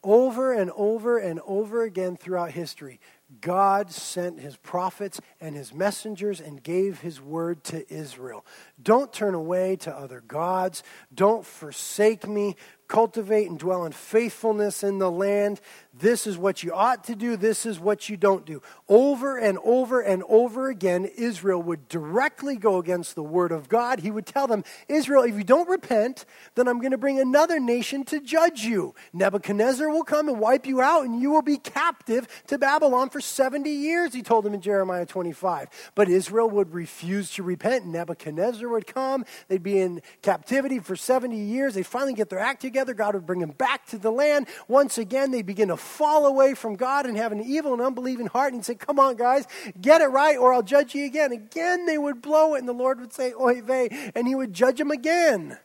[0.05, 3.01] Over and over and over again throughout history,
[3.41, 8.47] God sent his prophets and his messengers and gave his word to Israel.
[8.81, 10.85] Don't turn away to other gods.
[11.13, 12.57] Don't forsake me
[12.89, 15.61] cultivate and dwell in faithfulness in the land.
[15.93, 17.37] This is what you ought to do.
[17.37, 18.63] This is what you don't do.
[18.89, 24.01] Over and over and over again, Israel would directly go against the word of God.
[24.01, 26.25] He would tell them, Israel, if you don't repent,
[26.55, 28.95] then I'm going to bring another nation to judge you.
[29.13, 33.21] Nebuchadnezzar will come and wipe you out, and you will be captive to Babylon for
[33.21, 35.69] 70 years, he told them in Jeremiah 25.
[35.95, 37.85] But Israel would refuse to repent.
[37.85, 39.25] And Nebuchadnezzar would come.
[39.49, 41.75] They'd be in captivity for 70 years.
[41.75, 42.95] They'd finally get their act together together.
[42.95, 44.47] God would bring them back to the land.
[44.69, 48.27] Once again, they begin to fall away from God and have an evil and unbelieving
[48.27, 48.53] heart.
[48.53, 49.47] And he'd say, Come on, guys,
[49.81, 51.33] get it right, or I'll judge you again.
[51.33, 54.53] Again, they would blow it, and the Lord would say, Oy vey, and he would
[54.53, 55.59] judge them again.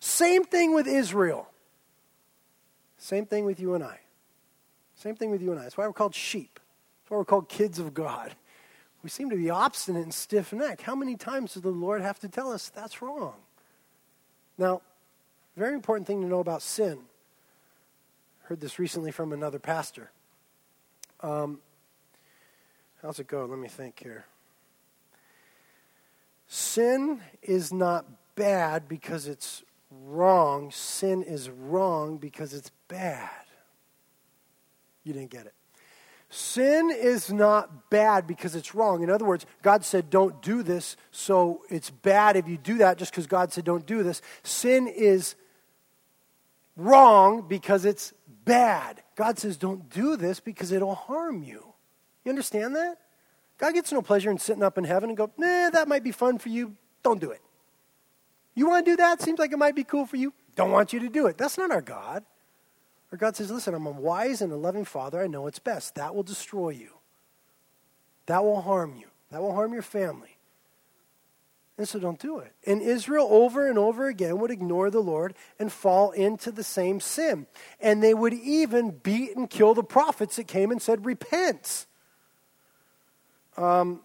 [0.00, 1.48] Same thing with Israel.
[2.98, 4.00] Same thing with you and I.
[4.96, 5.62] Same thing with you and I.
[5.62, 6.60] That's why we're called sheep.
[7.02, 8.34] That's why we're called kids of God.
[9.02, 10.82] We seem to be obstinate and stiff necked.
[10.82, 13.34] How many times does the Lord have to tell us that's wrong?
[14.58, 14.82] Now,
[15.58, 17.00] very important thing to know about sin.
[18.42, 20.10] Heard this recently from another pastor.
[21.20, 21.58] Um,
[23.02, 23.44] how's it go?
[23.44, 24.24] Let me think here.
[26.46, 30.70] Sin is not bad because it's wrong.
[30.70, 33.28] Sin is wrong because it's bad.
[35.02, 35.54] You didn't get it.
[36.30, 39.02] Sin is not bad because it's wrong.
[39.02, 42.98] In other words, God said, don't do this, so it's bad if you do that
[42.98, 44.22] just because God said, don't do this.
[44.42, 45.34] Sin is
[46.78, 48.14] wrong because it's
[48.46, 49.02] bad.
[49.16, 51.74] God says, don't do this because it'll harm you.
[52.24, 52.96] You understand that?
[53.58, 56.12] God gets no pleasure in sitting up in heaven and go, nah, that might be
[56.12, 56.76] fun for you.
[57.02, 57.42] Don't do it.
[58.54, 59.20] You want to do that?
[59.20, 60.32] Seems like it might be cool for you.
[60.56, 61.36] Don't want you to do it.
[61.36, 62.24] That's not our God.
[63.12, 65.20] Our God says, listen, I'm a wise and a loving father.
[65.20, 65.96] I know it's best.
[65.96, 66.90] That will destroy you.
[68.26, 69.06] That will harm you.
[69.30, 70.37] That will harm your family.
[71.78, 72.52] And so don't do it.
[72.66, 76.98] And Israel, over and over again, would ignore the Lord and fall into the same
[76.98, 77.46] sin.
[77.80, 81.86] And they would even beat and kill the prophets that came and said, Repent.
[83.56, 84.00] Um,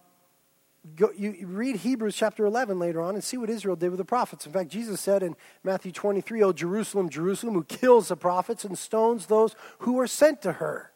[0.95, 4.05] go, you read Hebrews chapter 11 later on and see what Israel did with the
[4.05, 4.45] prophets.
[4.45, 8.15] In fact, Jesus said in Matthew twenty three, 23, O Jerusalem, Jerusalem, who kills the
[8.15, 10.91] prophets and stones those who are sent to her.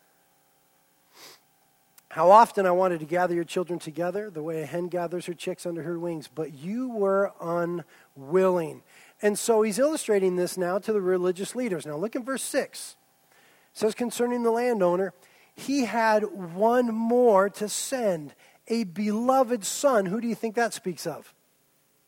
[2.17, 5.35] How often I wanted to gather your children together, the way a hen gathers her
[5.35, 8.81] chicks under her wings, but you were unwilling.
[9.21, 11.85] And so he's illustrating this now to the religious leaders.
[11.85, 12.95] Now look at verse 6.
[13.29, 15.13] It says concerning the landowner,
[15.53, 18.33] he had one more to send,
[18.67, 20.07] a beloved son.
[20.07, 21.35] Who do you think that speaks of?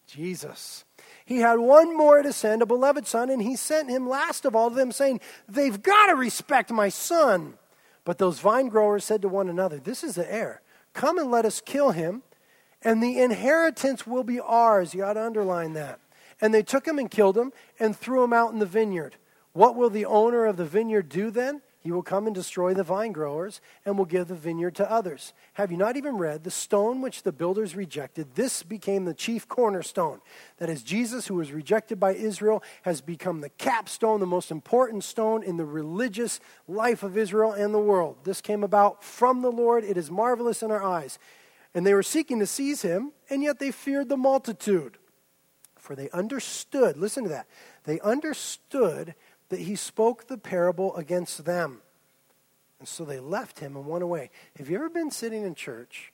[0.07, 0.85] Jesus.
[1.23, 4.55] He had one more to send, a beloved son, and he sent him last of
[4.55, 7.59] all to them, saying, They've got to respect my son.
[8.09, 10.63] But those vine growers said to one another, This is the heir.
[10.93, 12.23] Come and let us kill him,
[12.81, 14.95] and the inheritance will be ours.
[14.95, 15.99] You ought to underline that.
[16.41, 19.17] And they took him and killed him and threw him out in the vineyard.
[19.53, 21.61] What will the owner of the vineyard do then?
[21.81, 25.33] He will come and destroy the vine growers and will give the vineyard to others.
[25.53, 28.35] Have you not even read the stone which the builders rejected?
[28.35, 30.19] This became the chief cornerstone.
[30.57, 35.05] That is, Jesus, who was rejected by Israel, has become the capstone, the most important
[35.05, 38.17] stone in the religious life of Israel and the world.
[38.25, 39.85] This came about from the Lord.
[39.85, 41.17] It is marvelous in our eyes.
[41.73, 44.97] And they were seeking to seize him, and yet they feared the multitude.
[45.77, 47.47] For they understood, listen to that,
[47.85, 49.15] they understood
[49.49, 51.81] that he spoke the parable against them.
[52.79, 54.29] And so they left him and went away.
[54.57, 56.13] Have you ever been sitting in church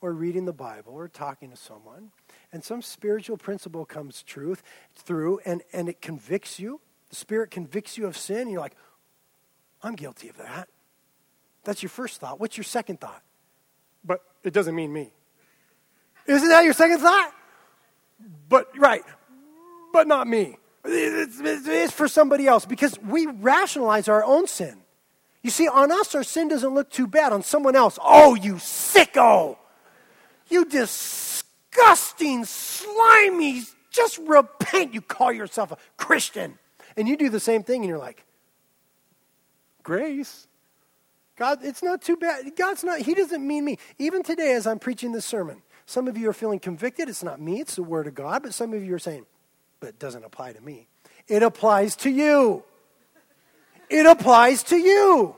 [0.00, 2.12] or reading the Bible or talking to someone
[2.52, 4.62] and some spiritual principle comes truth
[4.94, 6.80] through and, and it convicts you?
[7.10, 8.76] The Spirit convicts you of sin, and you're like,
[9.82, 10.68] I'm guilty of that.
[11.64, 12.40] That's your first thought.
[12.40, 13.22] What's your second thought?
[14.04, 15.12] But it doesn't mean me.
[16.26, 17.32] Isn't that your second thought?
[18.48, 19.02] But, right,
[19.92, 20.56] but not me.
[20.88, 24.78] It's, for somebody else because we rationalize our own sin.
[25.42, 27.32] You see, on us, our sin doesn't look too bad.
[27.32, 29.56] On someone else, oh, you sicko!
[30.48, 34.94] You disgusting, slimy, just repent.
[34.94, 36.58] You call yourself a Christian.
[36.96, 38.24] And you do the same thing, and you're like,
[39.82, 40.46] grace.
[41.36, 42.56] God, it's not too bad.
[42.56, 43.78] God's not, He doesn't mean me.
[43.98, 47.08] Even today, as I'm preaching this sermon, some of you are feeling convicted.
[47.08, 48.42] It's not me, it's the Word of God.
[48.42, 49.26] But some of you are saying,
[49.80, 50.88] but it doesn't apply to me.
[51.28, 52.62] It applies to you.
[53.88, 55.36] It applies to you.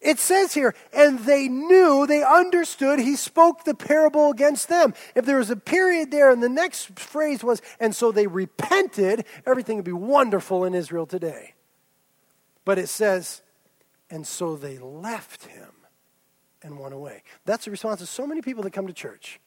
[0.00, 4.94] It says here, and they knew, they understood, he spoke the parable against them.
[5.14, 9.24] If there was a period there, and the next phrase was, and so they repented,
[9.46, 11.54] everything would be wonderful in Israel today.
[12.64, 13.42] But it says,
[14.10, 15.72] and so they left him
[16.62, 17.22] and went away.
[17.44, 19.40] That's the response of so many people that come to church.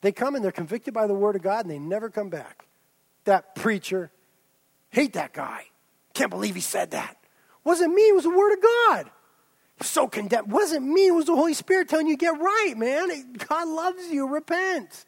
[0.00, 2.66] They come and they're convicted by the word of God and they never come back.
[3.24, 4.10] That preacher,
[4.90, 5.66] hate that guy.
[6.12, 7.16] Can't believe he said that.
[7.64, 9.10] Wasn't me, it was the word of God.
[9.82, 10.52] So condemned.
[10.52, 13.32] Wasn't me, it was the Holy Spirit telling you get right, man.
[13.48, 15.04] God loves you, repent.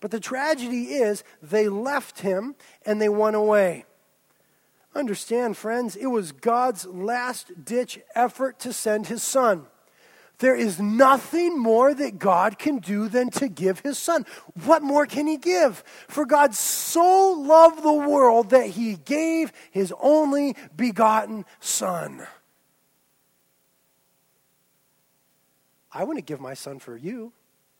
[0.00, 2.54] But the tragedy is they left him
[2.86, 3.84] and they went away.
[4.94, 9.66] Understand, friends, it was God's last ditch effort to send his son.
[10.40, 14.24] There is nothing more that God can do than to give his son.
[14.64, 15.84] What more can he give?
[16.08, 22.26] For God so loved the world that he gave his only begotten son.
[25.92, 27.32] I wouldn't give my son for you,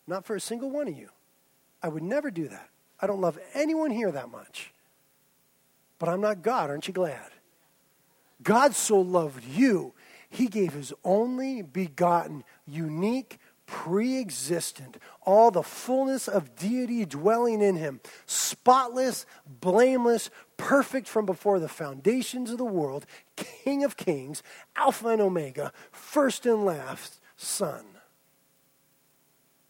[0.07, 1.09] not for a single one of you.
[1.83, 2.69] I would never do that.
[3.01, 4.75] I don't love anyone here that much.
[5.99, 7.31] But I'm not God, aren't you glad?
[8.43, 9.95] God so loved you,
[10.31, 17.77] he gave his only begotten, unique, pre existent, all the fullness of deity dwelling in
[17.77, 23.07] him, spotless, blameless, perfect from before the foundations of the world,
[23.37, 24.43] King of kings,
[24.77, 27.85] Alpha and Omega, first and last, Son,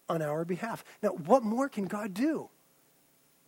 [0.09, 0.85] on our behalf.
[1.03, 2.51] Now, what more can God do?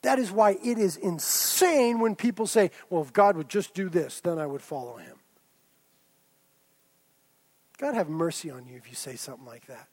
[0.02, 3.88] That is why it is insane when people say, well, if God would just do
[3.88, 5.16] this, then I would follow him.
[7.83, 9.89] God have mercy on you if you say something like that.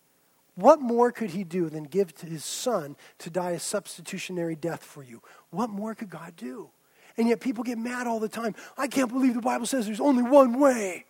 [0.53, 4.83] What more could he do than give to his son to die a substitutionary death
[4.83, 5.23] for you?
[5.49, 6.69] What more could God do?
[7.17, 8.53] And yet people get mad all the time.
[8.77, 11.05] I can't believe the Bible says there's only one way.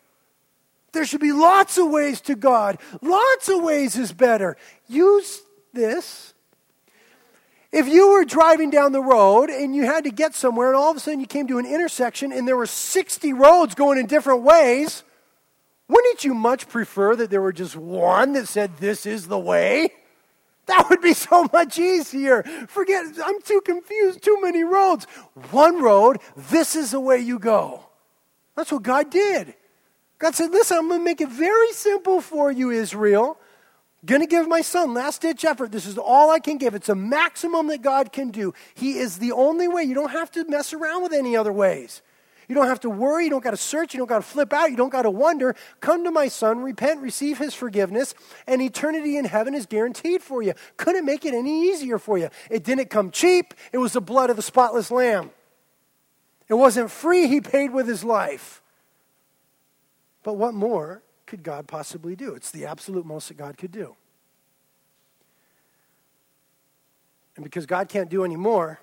[0.94, 2.78] There should be lots of ways to God.
[3.02, 4.56] Lots of ways is better.
[4.88, 5.42] Use
[5.74, 6.34] this
[7.74, 10.92] if you were driving down the road and you had to get somewhere and all
[10.92, 14.06] of a sudden you came to an intersection and there were 60 roads going in
[14.06, 15.04] different ways,
[15.90, 19.92] wouldn't you much prefer that there were just one that said, This is the way?
[20.68, 22.44] That would be so much easier.
[22.68, 25.06] Forget, I'm too confused, too many roads.
[25.50, 27.84] One road, this is the way you go.
[28.56, 29.56] That's what God did.
[30.20, 33.40] God said, Listen, I'm going to make it very simple for you, Israel.
[34.06, 35.72] Going to give my son last ditch effort.
[35.72, 36.76] This is all I can give.
[36.76, 38.54] It's a maximum that God can do.
[38.76, 39.84] He is the only way.
[39.84, 42.02] You don't have to mess around with any other ways.
[42.50, 43.26] You don't have to worry.
[43.26, 43.94] You don't got to search.
[43.94, 44.72] You don't got to flip out.
[44.72, 45.56] You don't got to wonder.
[45.82, 48.16] Come to my son, repent, receive his forgiveness,
[48.48, 50.54] and eternity in heaven is guaranteed for you.
[50.76, 52.30] Couldn't make it any easier for you.
[52.50, 53.54] It didn't come cheap.
[53.72, 55.30] It was the blood of the spotless lamb.
[56.48, 57.28] It wasn't free.
[57.28, 58.64] He paid with his life.
[60.24, 62.34] But what more could God possibly do?
[62.34, 63.96] It's the absolute most that God could do.
[67.36, 68.80] And because God can't do any more,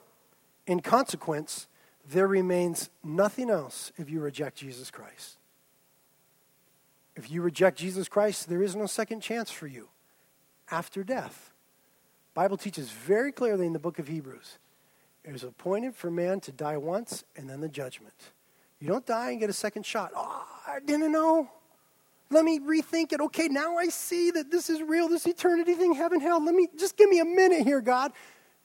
[0.68, 1.66] in consequence,
[2.08, 5.38] there remains nothing else if you reject Jesus Christ.
[7.16, 9.88] If you reject Jesus Christ, there is no second chance for you
[10.70, 11.52] after death.
[12.34, 14.58] Bible teaches very clearly in the book of Hebrews
[15.24, 18.14] it is appointed for man to die once and then the judgment.
[18.78, 20.12] You don't die and get a second shot.
[20.14, 21.50] Oh, I didn't know.
[22.30, 23.20] Let me rethink it.
[23.20, 26.44] Okay, now I see that this is real, this eternity thing, heaven, hell.
[26.44, 28.12] Let me just give me a minute here, God.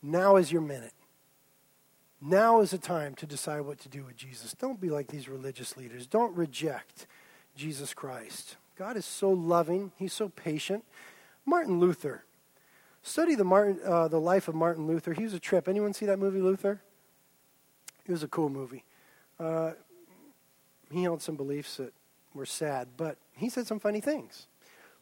[0.02, 0.92] Now is your minute.
[2.24, 4.52] Now is the time to decide what to do with Jesus.
[4.52, 6.06] Don't be like these religious leaders.
[6.06, 7.08] Don't reject
[7.56, 8.56] Jesus Christ.
[8.78, 10.84] God is so loving, He's so patient.
[11.44, 12.24] Martin Luther.
[13.02, 15.12] Study the, Martin, uh, the life of Martin Luther.
[15.12, 15.66] He was a trip.
[15.66, 16.80] Anyone see that movie, Luther?
[18.06, 18.84] It was a cool movie.
[19.40, 19.72] Uh,
[20.92, 21.92] he held some beliefs that
[22.34, 24.46] were sad, but he said some funny things.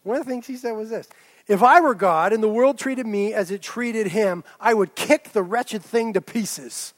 [0.02, 1.10] One of the things he said was this
[1.46, 4.94] If I were God and the world treated me as it treated him, I would
[4.94, 6.94] kick the wretched thing to pieces.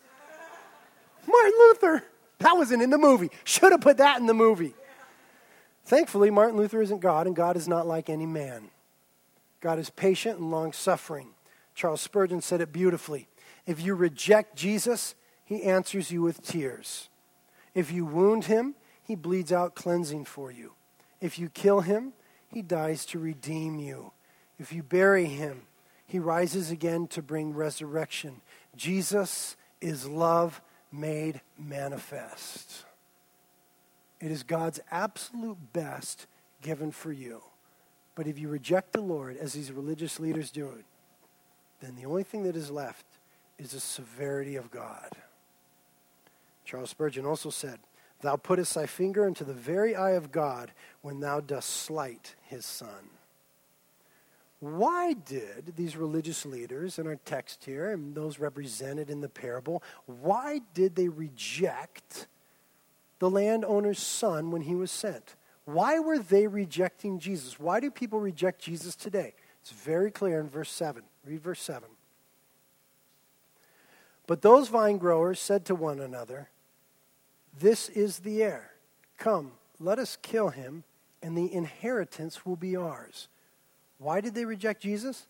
[1.32, 2.04] Martin Luther.
[2.38, 3.30] That wasn't in the movie.
[3.44, 4.74] Should have put that in the movie.
[5.84, 8.70] Thankfully, Martin Luther isn't God, and God is not like any man.
[9.60, 11.28] God is patient and long suffering.
[11.74, 13.28] Charles Spurgeon said it beautifully.
[13.66, 15.14] If you reject Jesus,
[15.44, 17.08] he answers you with tears.
[17.74, 20.72] If you wound him, he bleeds out cleansing for you.
[21.20, 22.12] If you kill him,
[22.48, 24.12] he dies to redeem you.
[24.58, 25.62] If you bury him,
[26.06, 28.42] he rises again to bring resurrection.
[28.76, 30.60] Jesus is love
[30.92, 32.84] made manifest.
[34.20, 36.26] It is God's absolute best
[36.60, 37.42] given for you.
[38.14, 40.84] But if you reject the Lord, as these religious leaders do,
[41.80, 43.06] then the only thing that is left
[43.58, 45.10] is the severity of God.
[46.64, 47.78] Charles Spurgeon also said,
[48.20, 50.70] Thou puttest thy finger into the very eye of God
[51.00, 53.10] when thou dost slight his son.
[54.62, 59.82] Why did these religious leaders in our text here, and those represented in the parable,
[60.06, 62.28] why did they reject
[63.18, 65.34] the landowner's son when he was sent?
[65.64, 67.58] Why were they rejecting Jesus?
[67.58, 69.34] Why do people reject Jesus today?
[69.62, 71.02] It's very clear in verse 7.
[71.26, 71.88] Read verse 7.
[74.28, 76.50] But those vine growers said to one another,
[77.58, 78.74] This is the heir.
[79.18, 80.84] Come, let us kill him,
[81.20, 83.26] and the inheritance will be ours.
[84.02, 85.26] Why did they reject Jesus?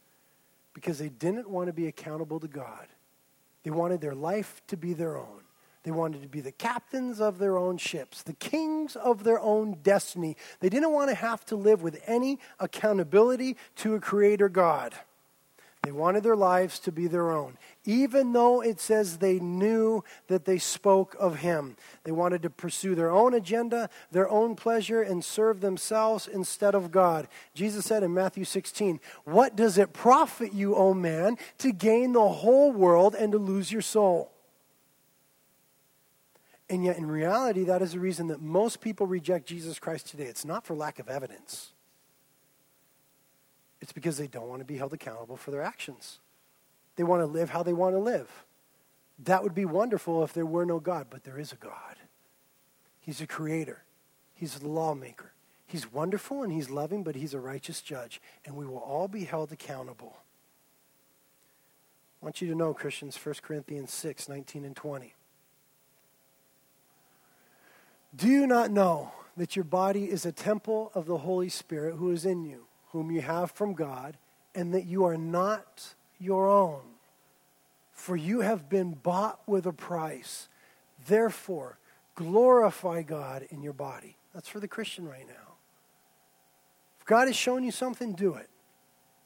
[0.73, 2.87] Because they didn't want to be accountable to God.
[3.63, 5.43] They wanted their life to be their own.
[5.83, 9.79] They wanted to be the captains of their own ships, the kings of their own
[9.83, 10.37] destiny.
[10.61, 14.95] They didn't want to have to live with any accountability to a creator God.
[15.83, 20.45] They wanted their lives to be their own, even though it says they knew that
[20.45, 21.77] they spoke of Him.
[22.05, 26.93] They wanted to pursue their own agenda, their own pleasure, and serve themselves instead of
[26.93, 27.27] God.
[27.53, 32.29] Jesus said in Matthew 16, What does it profit you, O man, to gain the
[32.29, 34.31] whole world and to lose your soul?
[36.71, 40.25] And yet, in reality, that is the reason that most people reject Jesus Christ today.
[40.25, 41.73] It's not for lack of evidence,
[43.83, 46.21] it's because they don't want to be held accountable for their actions.
[46.95, 48.31] They want to live how they want to live.
[49.19, 51.97] That would be wonderful if there were no God, but there is a God.
[53.01, 53.83] He's a creator,
[54.35, 55.33] He's a lawmaker.
[55.67, 59.25] He's wonderful and He's loving, but He's a righteous judge, and we will all be
[59.25, 60.17] held accountable.
[62.21, 65.15] I want you to know, Christians, 1 Corinthians 6 19 and 20.
[68.15, 72.13] Do you not know that your body is a temple of the Holy Spirit who
[72.13, 74.17] is in you, whom you have from God,
[74.55, 76.83] and that you are not your own?
[77.93, 80.49] For you have been bought with a price.
[81.07, 81.79] Therefore,
[82.15, 84.17] glorify God in your body.
[84.35, 85.55] That's for the Christian right now.
[87.01, 88.49] If God has shown you something, do it.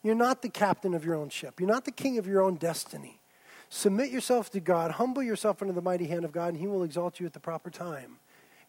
[0.02, 2.54] You're not the captain of your own ship, you're not the king of your own
[2.56, 3.20] destiny.
[3.68, 6.84] Submit yourself to God, humble yourself under the mighty hand of God, and He will
[6.84, 8.18] exalt you at the proper time.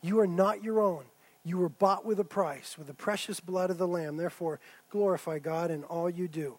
[0.01, 1.05] You are not your own.
[1.47, 4.17] You were bought with a price, with the precious blood of the Lamb.
[4.17, 6.57] Therefore, glorify God in all you do.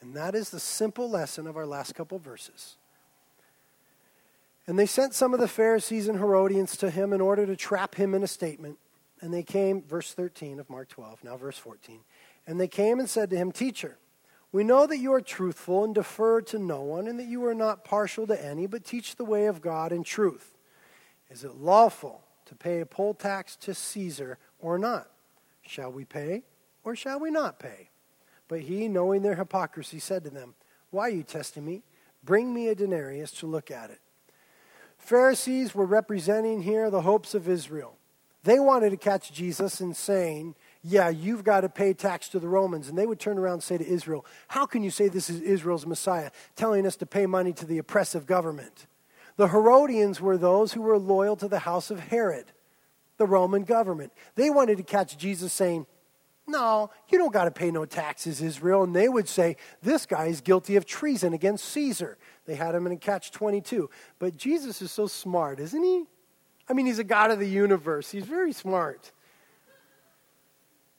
[0.00, 2.76] And that is the simple lesson of our last couple verses.
[4.66, 7.96] And they sent some of the Pharisees and Herodians to him in order to trap
[7.96, 8.78] him in a statement.
[9.20, 12.00] And they came, verse 13 of Mark 12, now verse 14.
[12.46, 13.98] And they came and said to him, Teacher,
[14.50, 17.54] we know that you are truthful and defer to no one, and that you are
[17.54, 20.56] not partial to any, but teach the way of God in truth.
[21.28, 25.08] Is it lawful to pay a poll tax to Caesar or not?
[25.62, 26.42] Shall we pay
[26.84, 27.90] or shall we not pay?
[28.48, 30.54] But he, knowing their hypocrisy, said to them,
[30.90, 31.82] Why are you testing me?
[32.24, 34.00] Bring me a denarius to look at it.
[34.98, 37.96] Pharisees were representing here the hopes of Israel.
[38.44, 42.48] They wanted to catch Jesus and saying, Yeah, you've got to pay tax to the
[42.48, 42.88] Romans.
[42.88, 45.40] And they would turn around and say to Israel, How can you say this is
[45.40, 48.86] Israel's Messiah, telling us to pay money to the oppressive government?
[49.36, 52.46] The Herodians were those who were loyal to the house of Herod,
[53.16, 54.12] the Roman government.
[54.34, 55.86] They wanted to catch Jesus saying,
[56.46, 58.82] No, you don't got to pay no taxes, Israel.
[58.82, 62.18] And they would say, This guy is guilty of treason against Caesar.
[62.46, 63.88] They had him in a catch 22.
[64.18, 66.04] But Jesus is so smart, isn't he?
[66.68, 69.12] I mean, he's a God of the universe, he's very smart.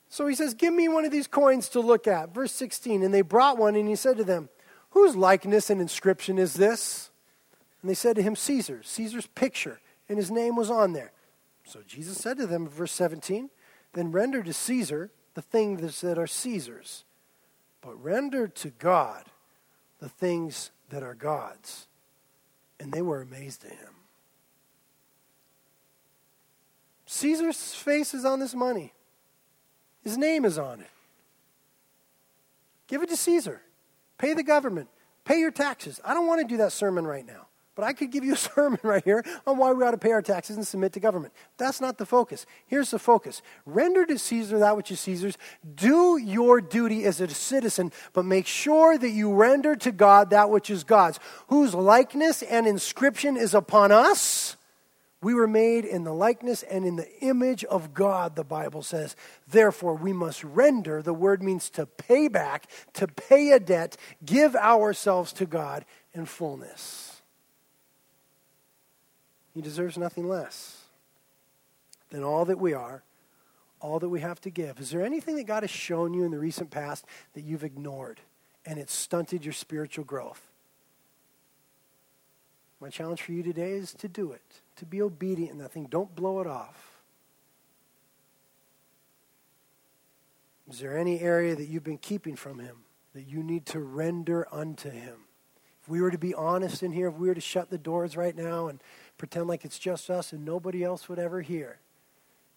[0.09, 2.33] So he says, Give me one of these coins to look at.
[2.33, 3.01] Verse 16.
[3.01, 4.49] And they brought one, and he said to them,
[4.91, 7.09] Whose likeness and inscription is this?
[7.83, 11.11] And they said to him, Caesar, Caesar's picture, and his name was on there.
[11.65, 13.49] So Jesus said to them, verse 17,
[13.91, 17.03] Then render to Caesar the things that are Caesar's,
[17.81, 19.25] but render to God
[19.99, 21.87] the things that are God's.
[22.79, 23.95] And they were amazed at him.
[27.05, 28.93] Caesar's face is on this money,
[30.05, 30.89] his name is on it.
[32.87, 33.61] Give it to Caesar.
[34.17, 34.87] Pay the government.
[35.25, 35.99] Pay your taxes.
[36.05, 37.47] I don't want to do that sermon right now.
[37.75, 40.11] But I could give you a sermon right here on why we ought to pay
[40.11, 41.33] our taxes and submit to government.
[41.57, 42.45] That's not the focus.
[42.67, 45.37] Here's the focus render to Caesar that which is Caesar's.
[45.75, 50.49] Do your duty as a citizen, but make sure that you render to God that
[50.49, 54.57] which is God's, whose likeness and inscription is upon us.
[55.23, 59.15] We were made in the likeness and in the image of God, the Bible says.
[59.47, 61.01] Therefore, we must render.
[61.01, 63.95] The word means to pay back, to pay a debt,
[64.25, 67.12] give ourselves to God in fullness.
[69.53, 70.83] He deserves nothing less
[72.09, 73.03] than all that we are,
[73.79, 74.79] all that we have to give.
[74.79, 78.21] Is there anything that God has shown you in the recent past that you've ignored
[78.65, 80.41] and it stunted your spiritual growth?
[82.79, 85.87] My challenge for you today is to do it, to be obedient in that thing.
[85.89, 87.01] Don't blow it off.
[90.69, 92.77] Is there any area that you've been keeping from Him
[93.13, 95.15] that you need to render unto Him?
[95.81, 98.15] If we were to be honest in here, if we were to shut the doors
[98.15, 98.79] right now and
[99.23, 101.77] pretend like it's just us and nobody else would ever hear,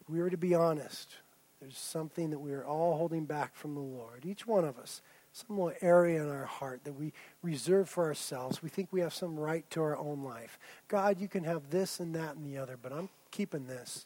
[0.01, 1.15] if we were to be honest,
[1.61, 4.25] there's something that we are all holding back from the Lord.
[4.25, 5.01] Each one of us
[5.31, 8.61] some little area in our heart that we reserve for ourselves.
[8.61, 10.59] We think we have some right to our own life.
[10.89, 14.05] God, you can have this and that and the other, but I'm keeping this.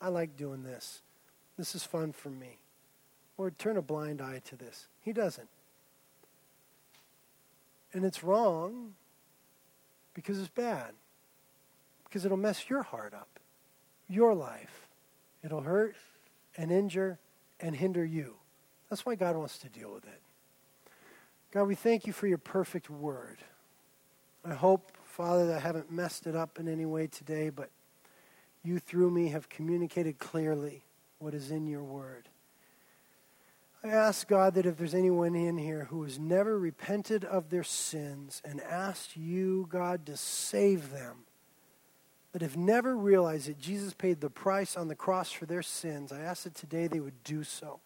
[0.00, 1.02] I like doing this.
[1.58, 2.56] This is fun for me.
[3.36, 4.86] Lord, turn a blind eye to this.
[5.02, 5.48] He doesn't.
[7.92, 8.94] And it's wrong
[10.14, 10.92] because it's bad.
[12.08, 13.40] Because it'll mess your heart up,
[14.08, 14.88] your life.
[15.44, 15.96] It'll hurt
[16.56, 17.18] and injure
[17.60, 18.34] and hinder you.
[18.88, 20.20] That's why God wants to deal with it.
[21.52, 23.38] God, we thank you for your perfect word.
[24.44, 27.70] I hope, Father, that I haven't messed it up in any way today, but
[28.62, 30.82] you through me have communicated clearly
[31.18, 32.28] what is in your word.
[33.82, 37.62] I ask God that if there's anyone in here who has never repented of their
[37.62, 41.24] sins and asked you, God, to save them,
[42.32, 46.12] that have never realized that Jesus paid the price on the cross for their sins,
[46.12, 47.80] I ask that today they would do so.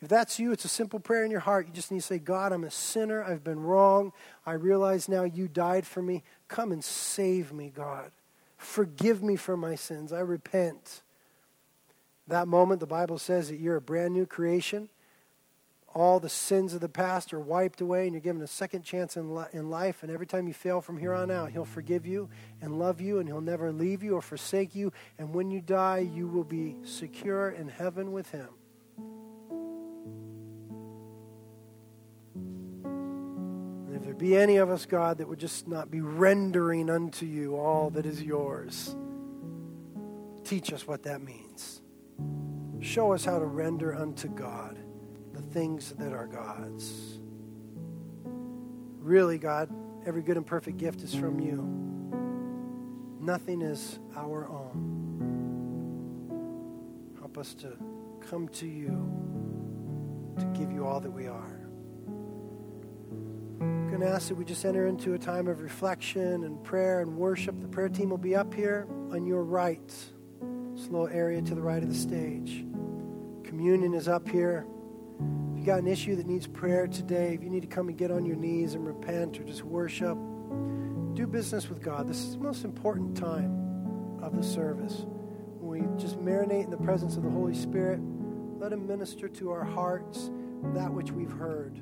[0.00, 1.66] If that's you, it's a simple prayer in your heart.
[1.66, 3.22] You just need to say, God, I'm a sinner.
[3.22, 4.12] I've been wrong.
[4.44, 6.22] I realize now you died for me.
[6.48, 8.10] Come and save me, God.
[8.58, 10.12] Forgive me for my sins.
[10.12, 11.02] I repent.
[12.28, 14.88] That moment, the Bible says that you're a brand new creation.
[15.94, 19.16] All the sins of the past are wiped away, and you're given a second chance
[19.16, 20.02] in, li- in life.
[20.02, 22.28] And every time you fail from here on out, He'll forgive you
[22.60, 24.92] and love you, and He'll never leave you or forsake you.
[25.18, 28.48] And when you die, you will be secure in heaven with Him.
[32.74, 37.24] And if there be any of us, God, that would just not be rendering unto
[37.24, 38.96] you all that is yours,
[40.42, 41.82] teach us what that means.
[42.80, 44.83] Show us how to render unto God
[45.54, 47.18] things that are God's.
[48.98, 49.70] Really, God,
[50.04, 51.62] every good and perfect gift is from you.
[53.20, 54.90] Nothing is our own.
[57.18, 57.78] Help us to
[58.28, 59.10] come to you
[60.38, 61.64] to give you all that we are
[63.60, 67.00] I'm going to ask that we just enter into a time of reflection and prayer
[67.00, 67.60] and worship.
[67.60, 69.88] The prayer team will be up here on your right,
[70.74, 72.64] this little area to the right of the stage.
[73.44, 74.66] Communion is up here.
[75.64, 77.96] If you got an issue that needs prayer today, if you need to come and
[77.96, 80.18] get on your knees and repent or just worship,
[81.14, 82.06] do business with God.
[82.06, 85.06] This is the most important time of the service.
[85.58, 87.98] When we just marinate in the presence of the Holy Spirit,
[88.58, 90.30] let Him minister to our hearts
[90.74, 91.80] that which we've heard.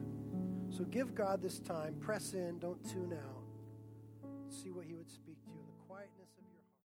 [0.71, 1.97] So give God this time.
[1.99, 2.61] Press in.
[2.61, 3.42] Don't tune out.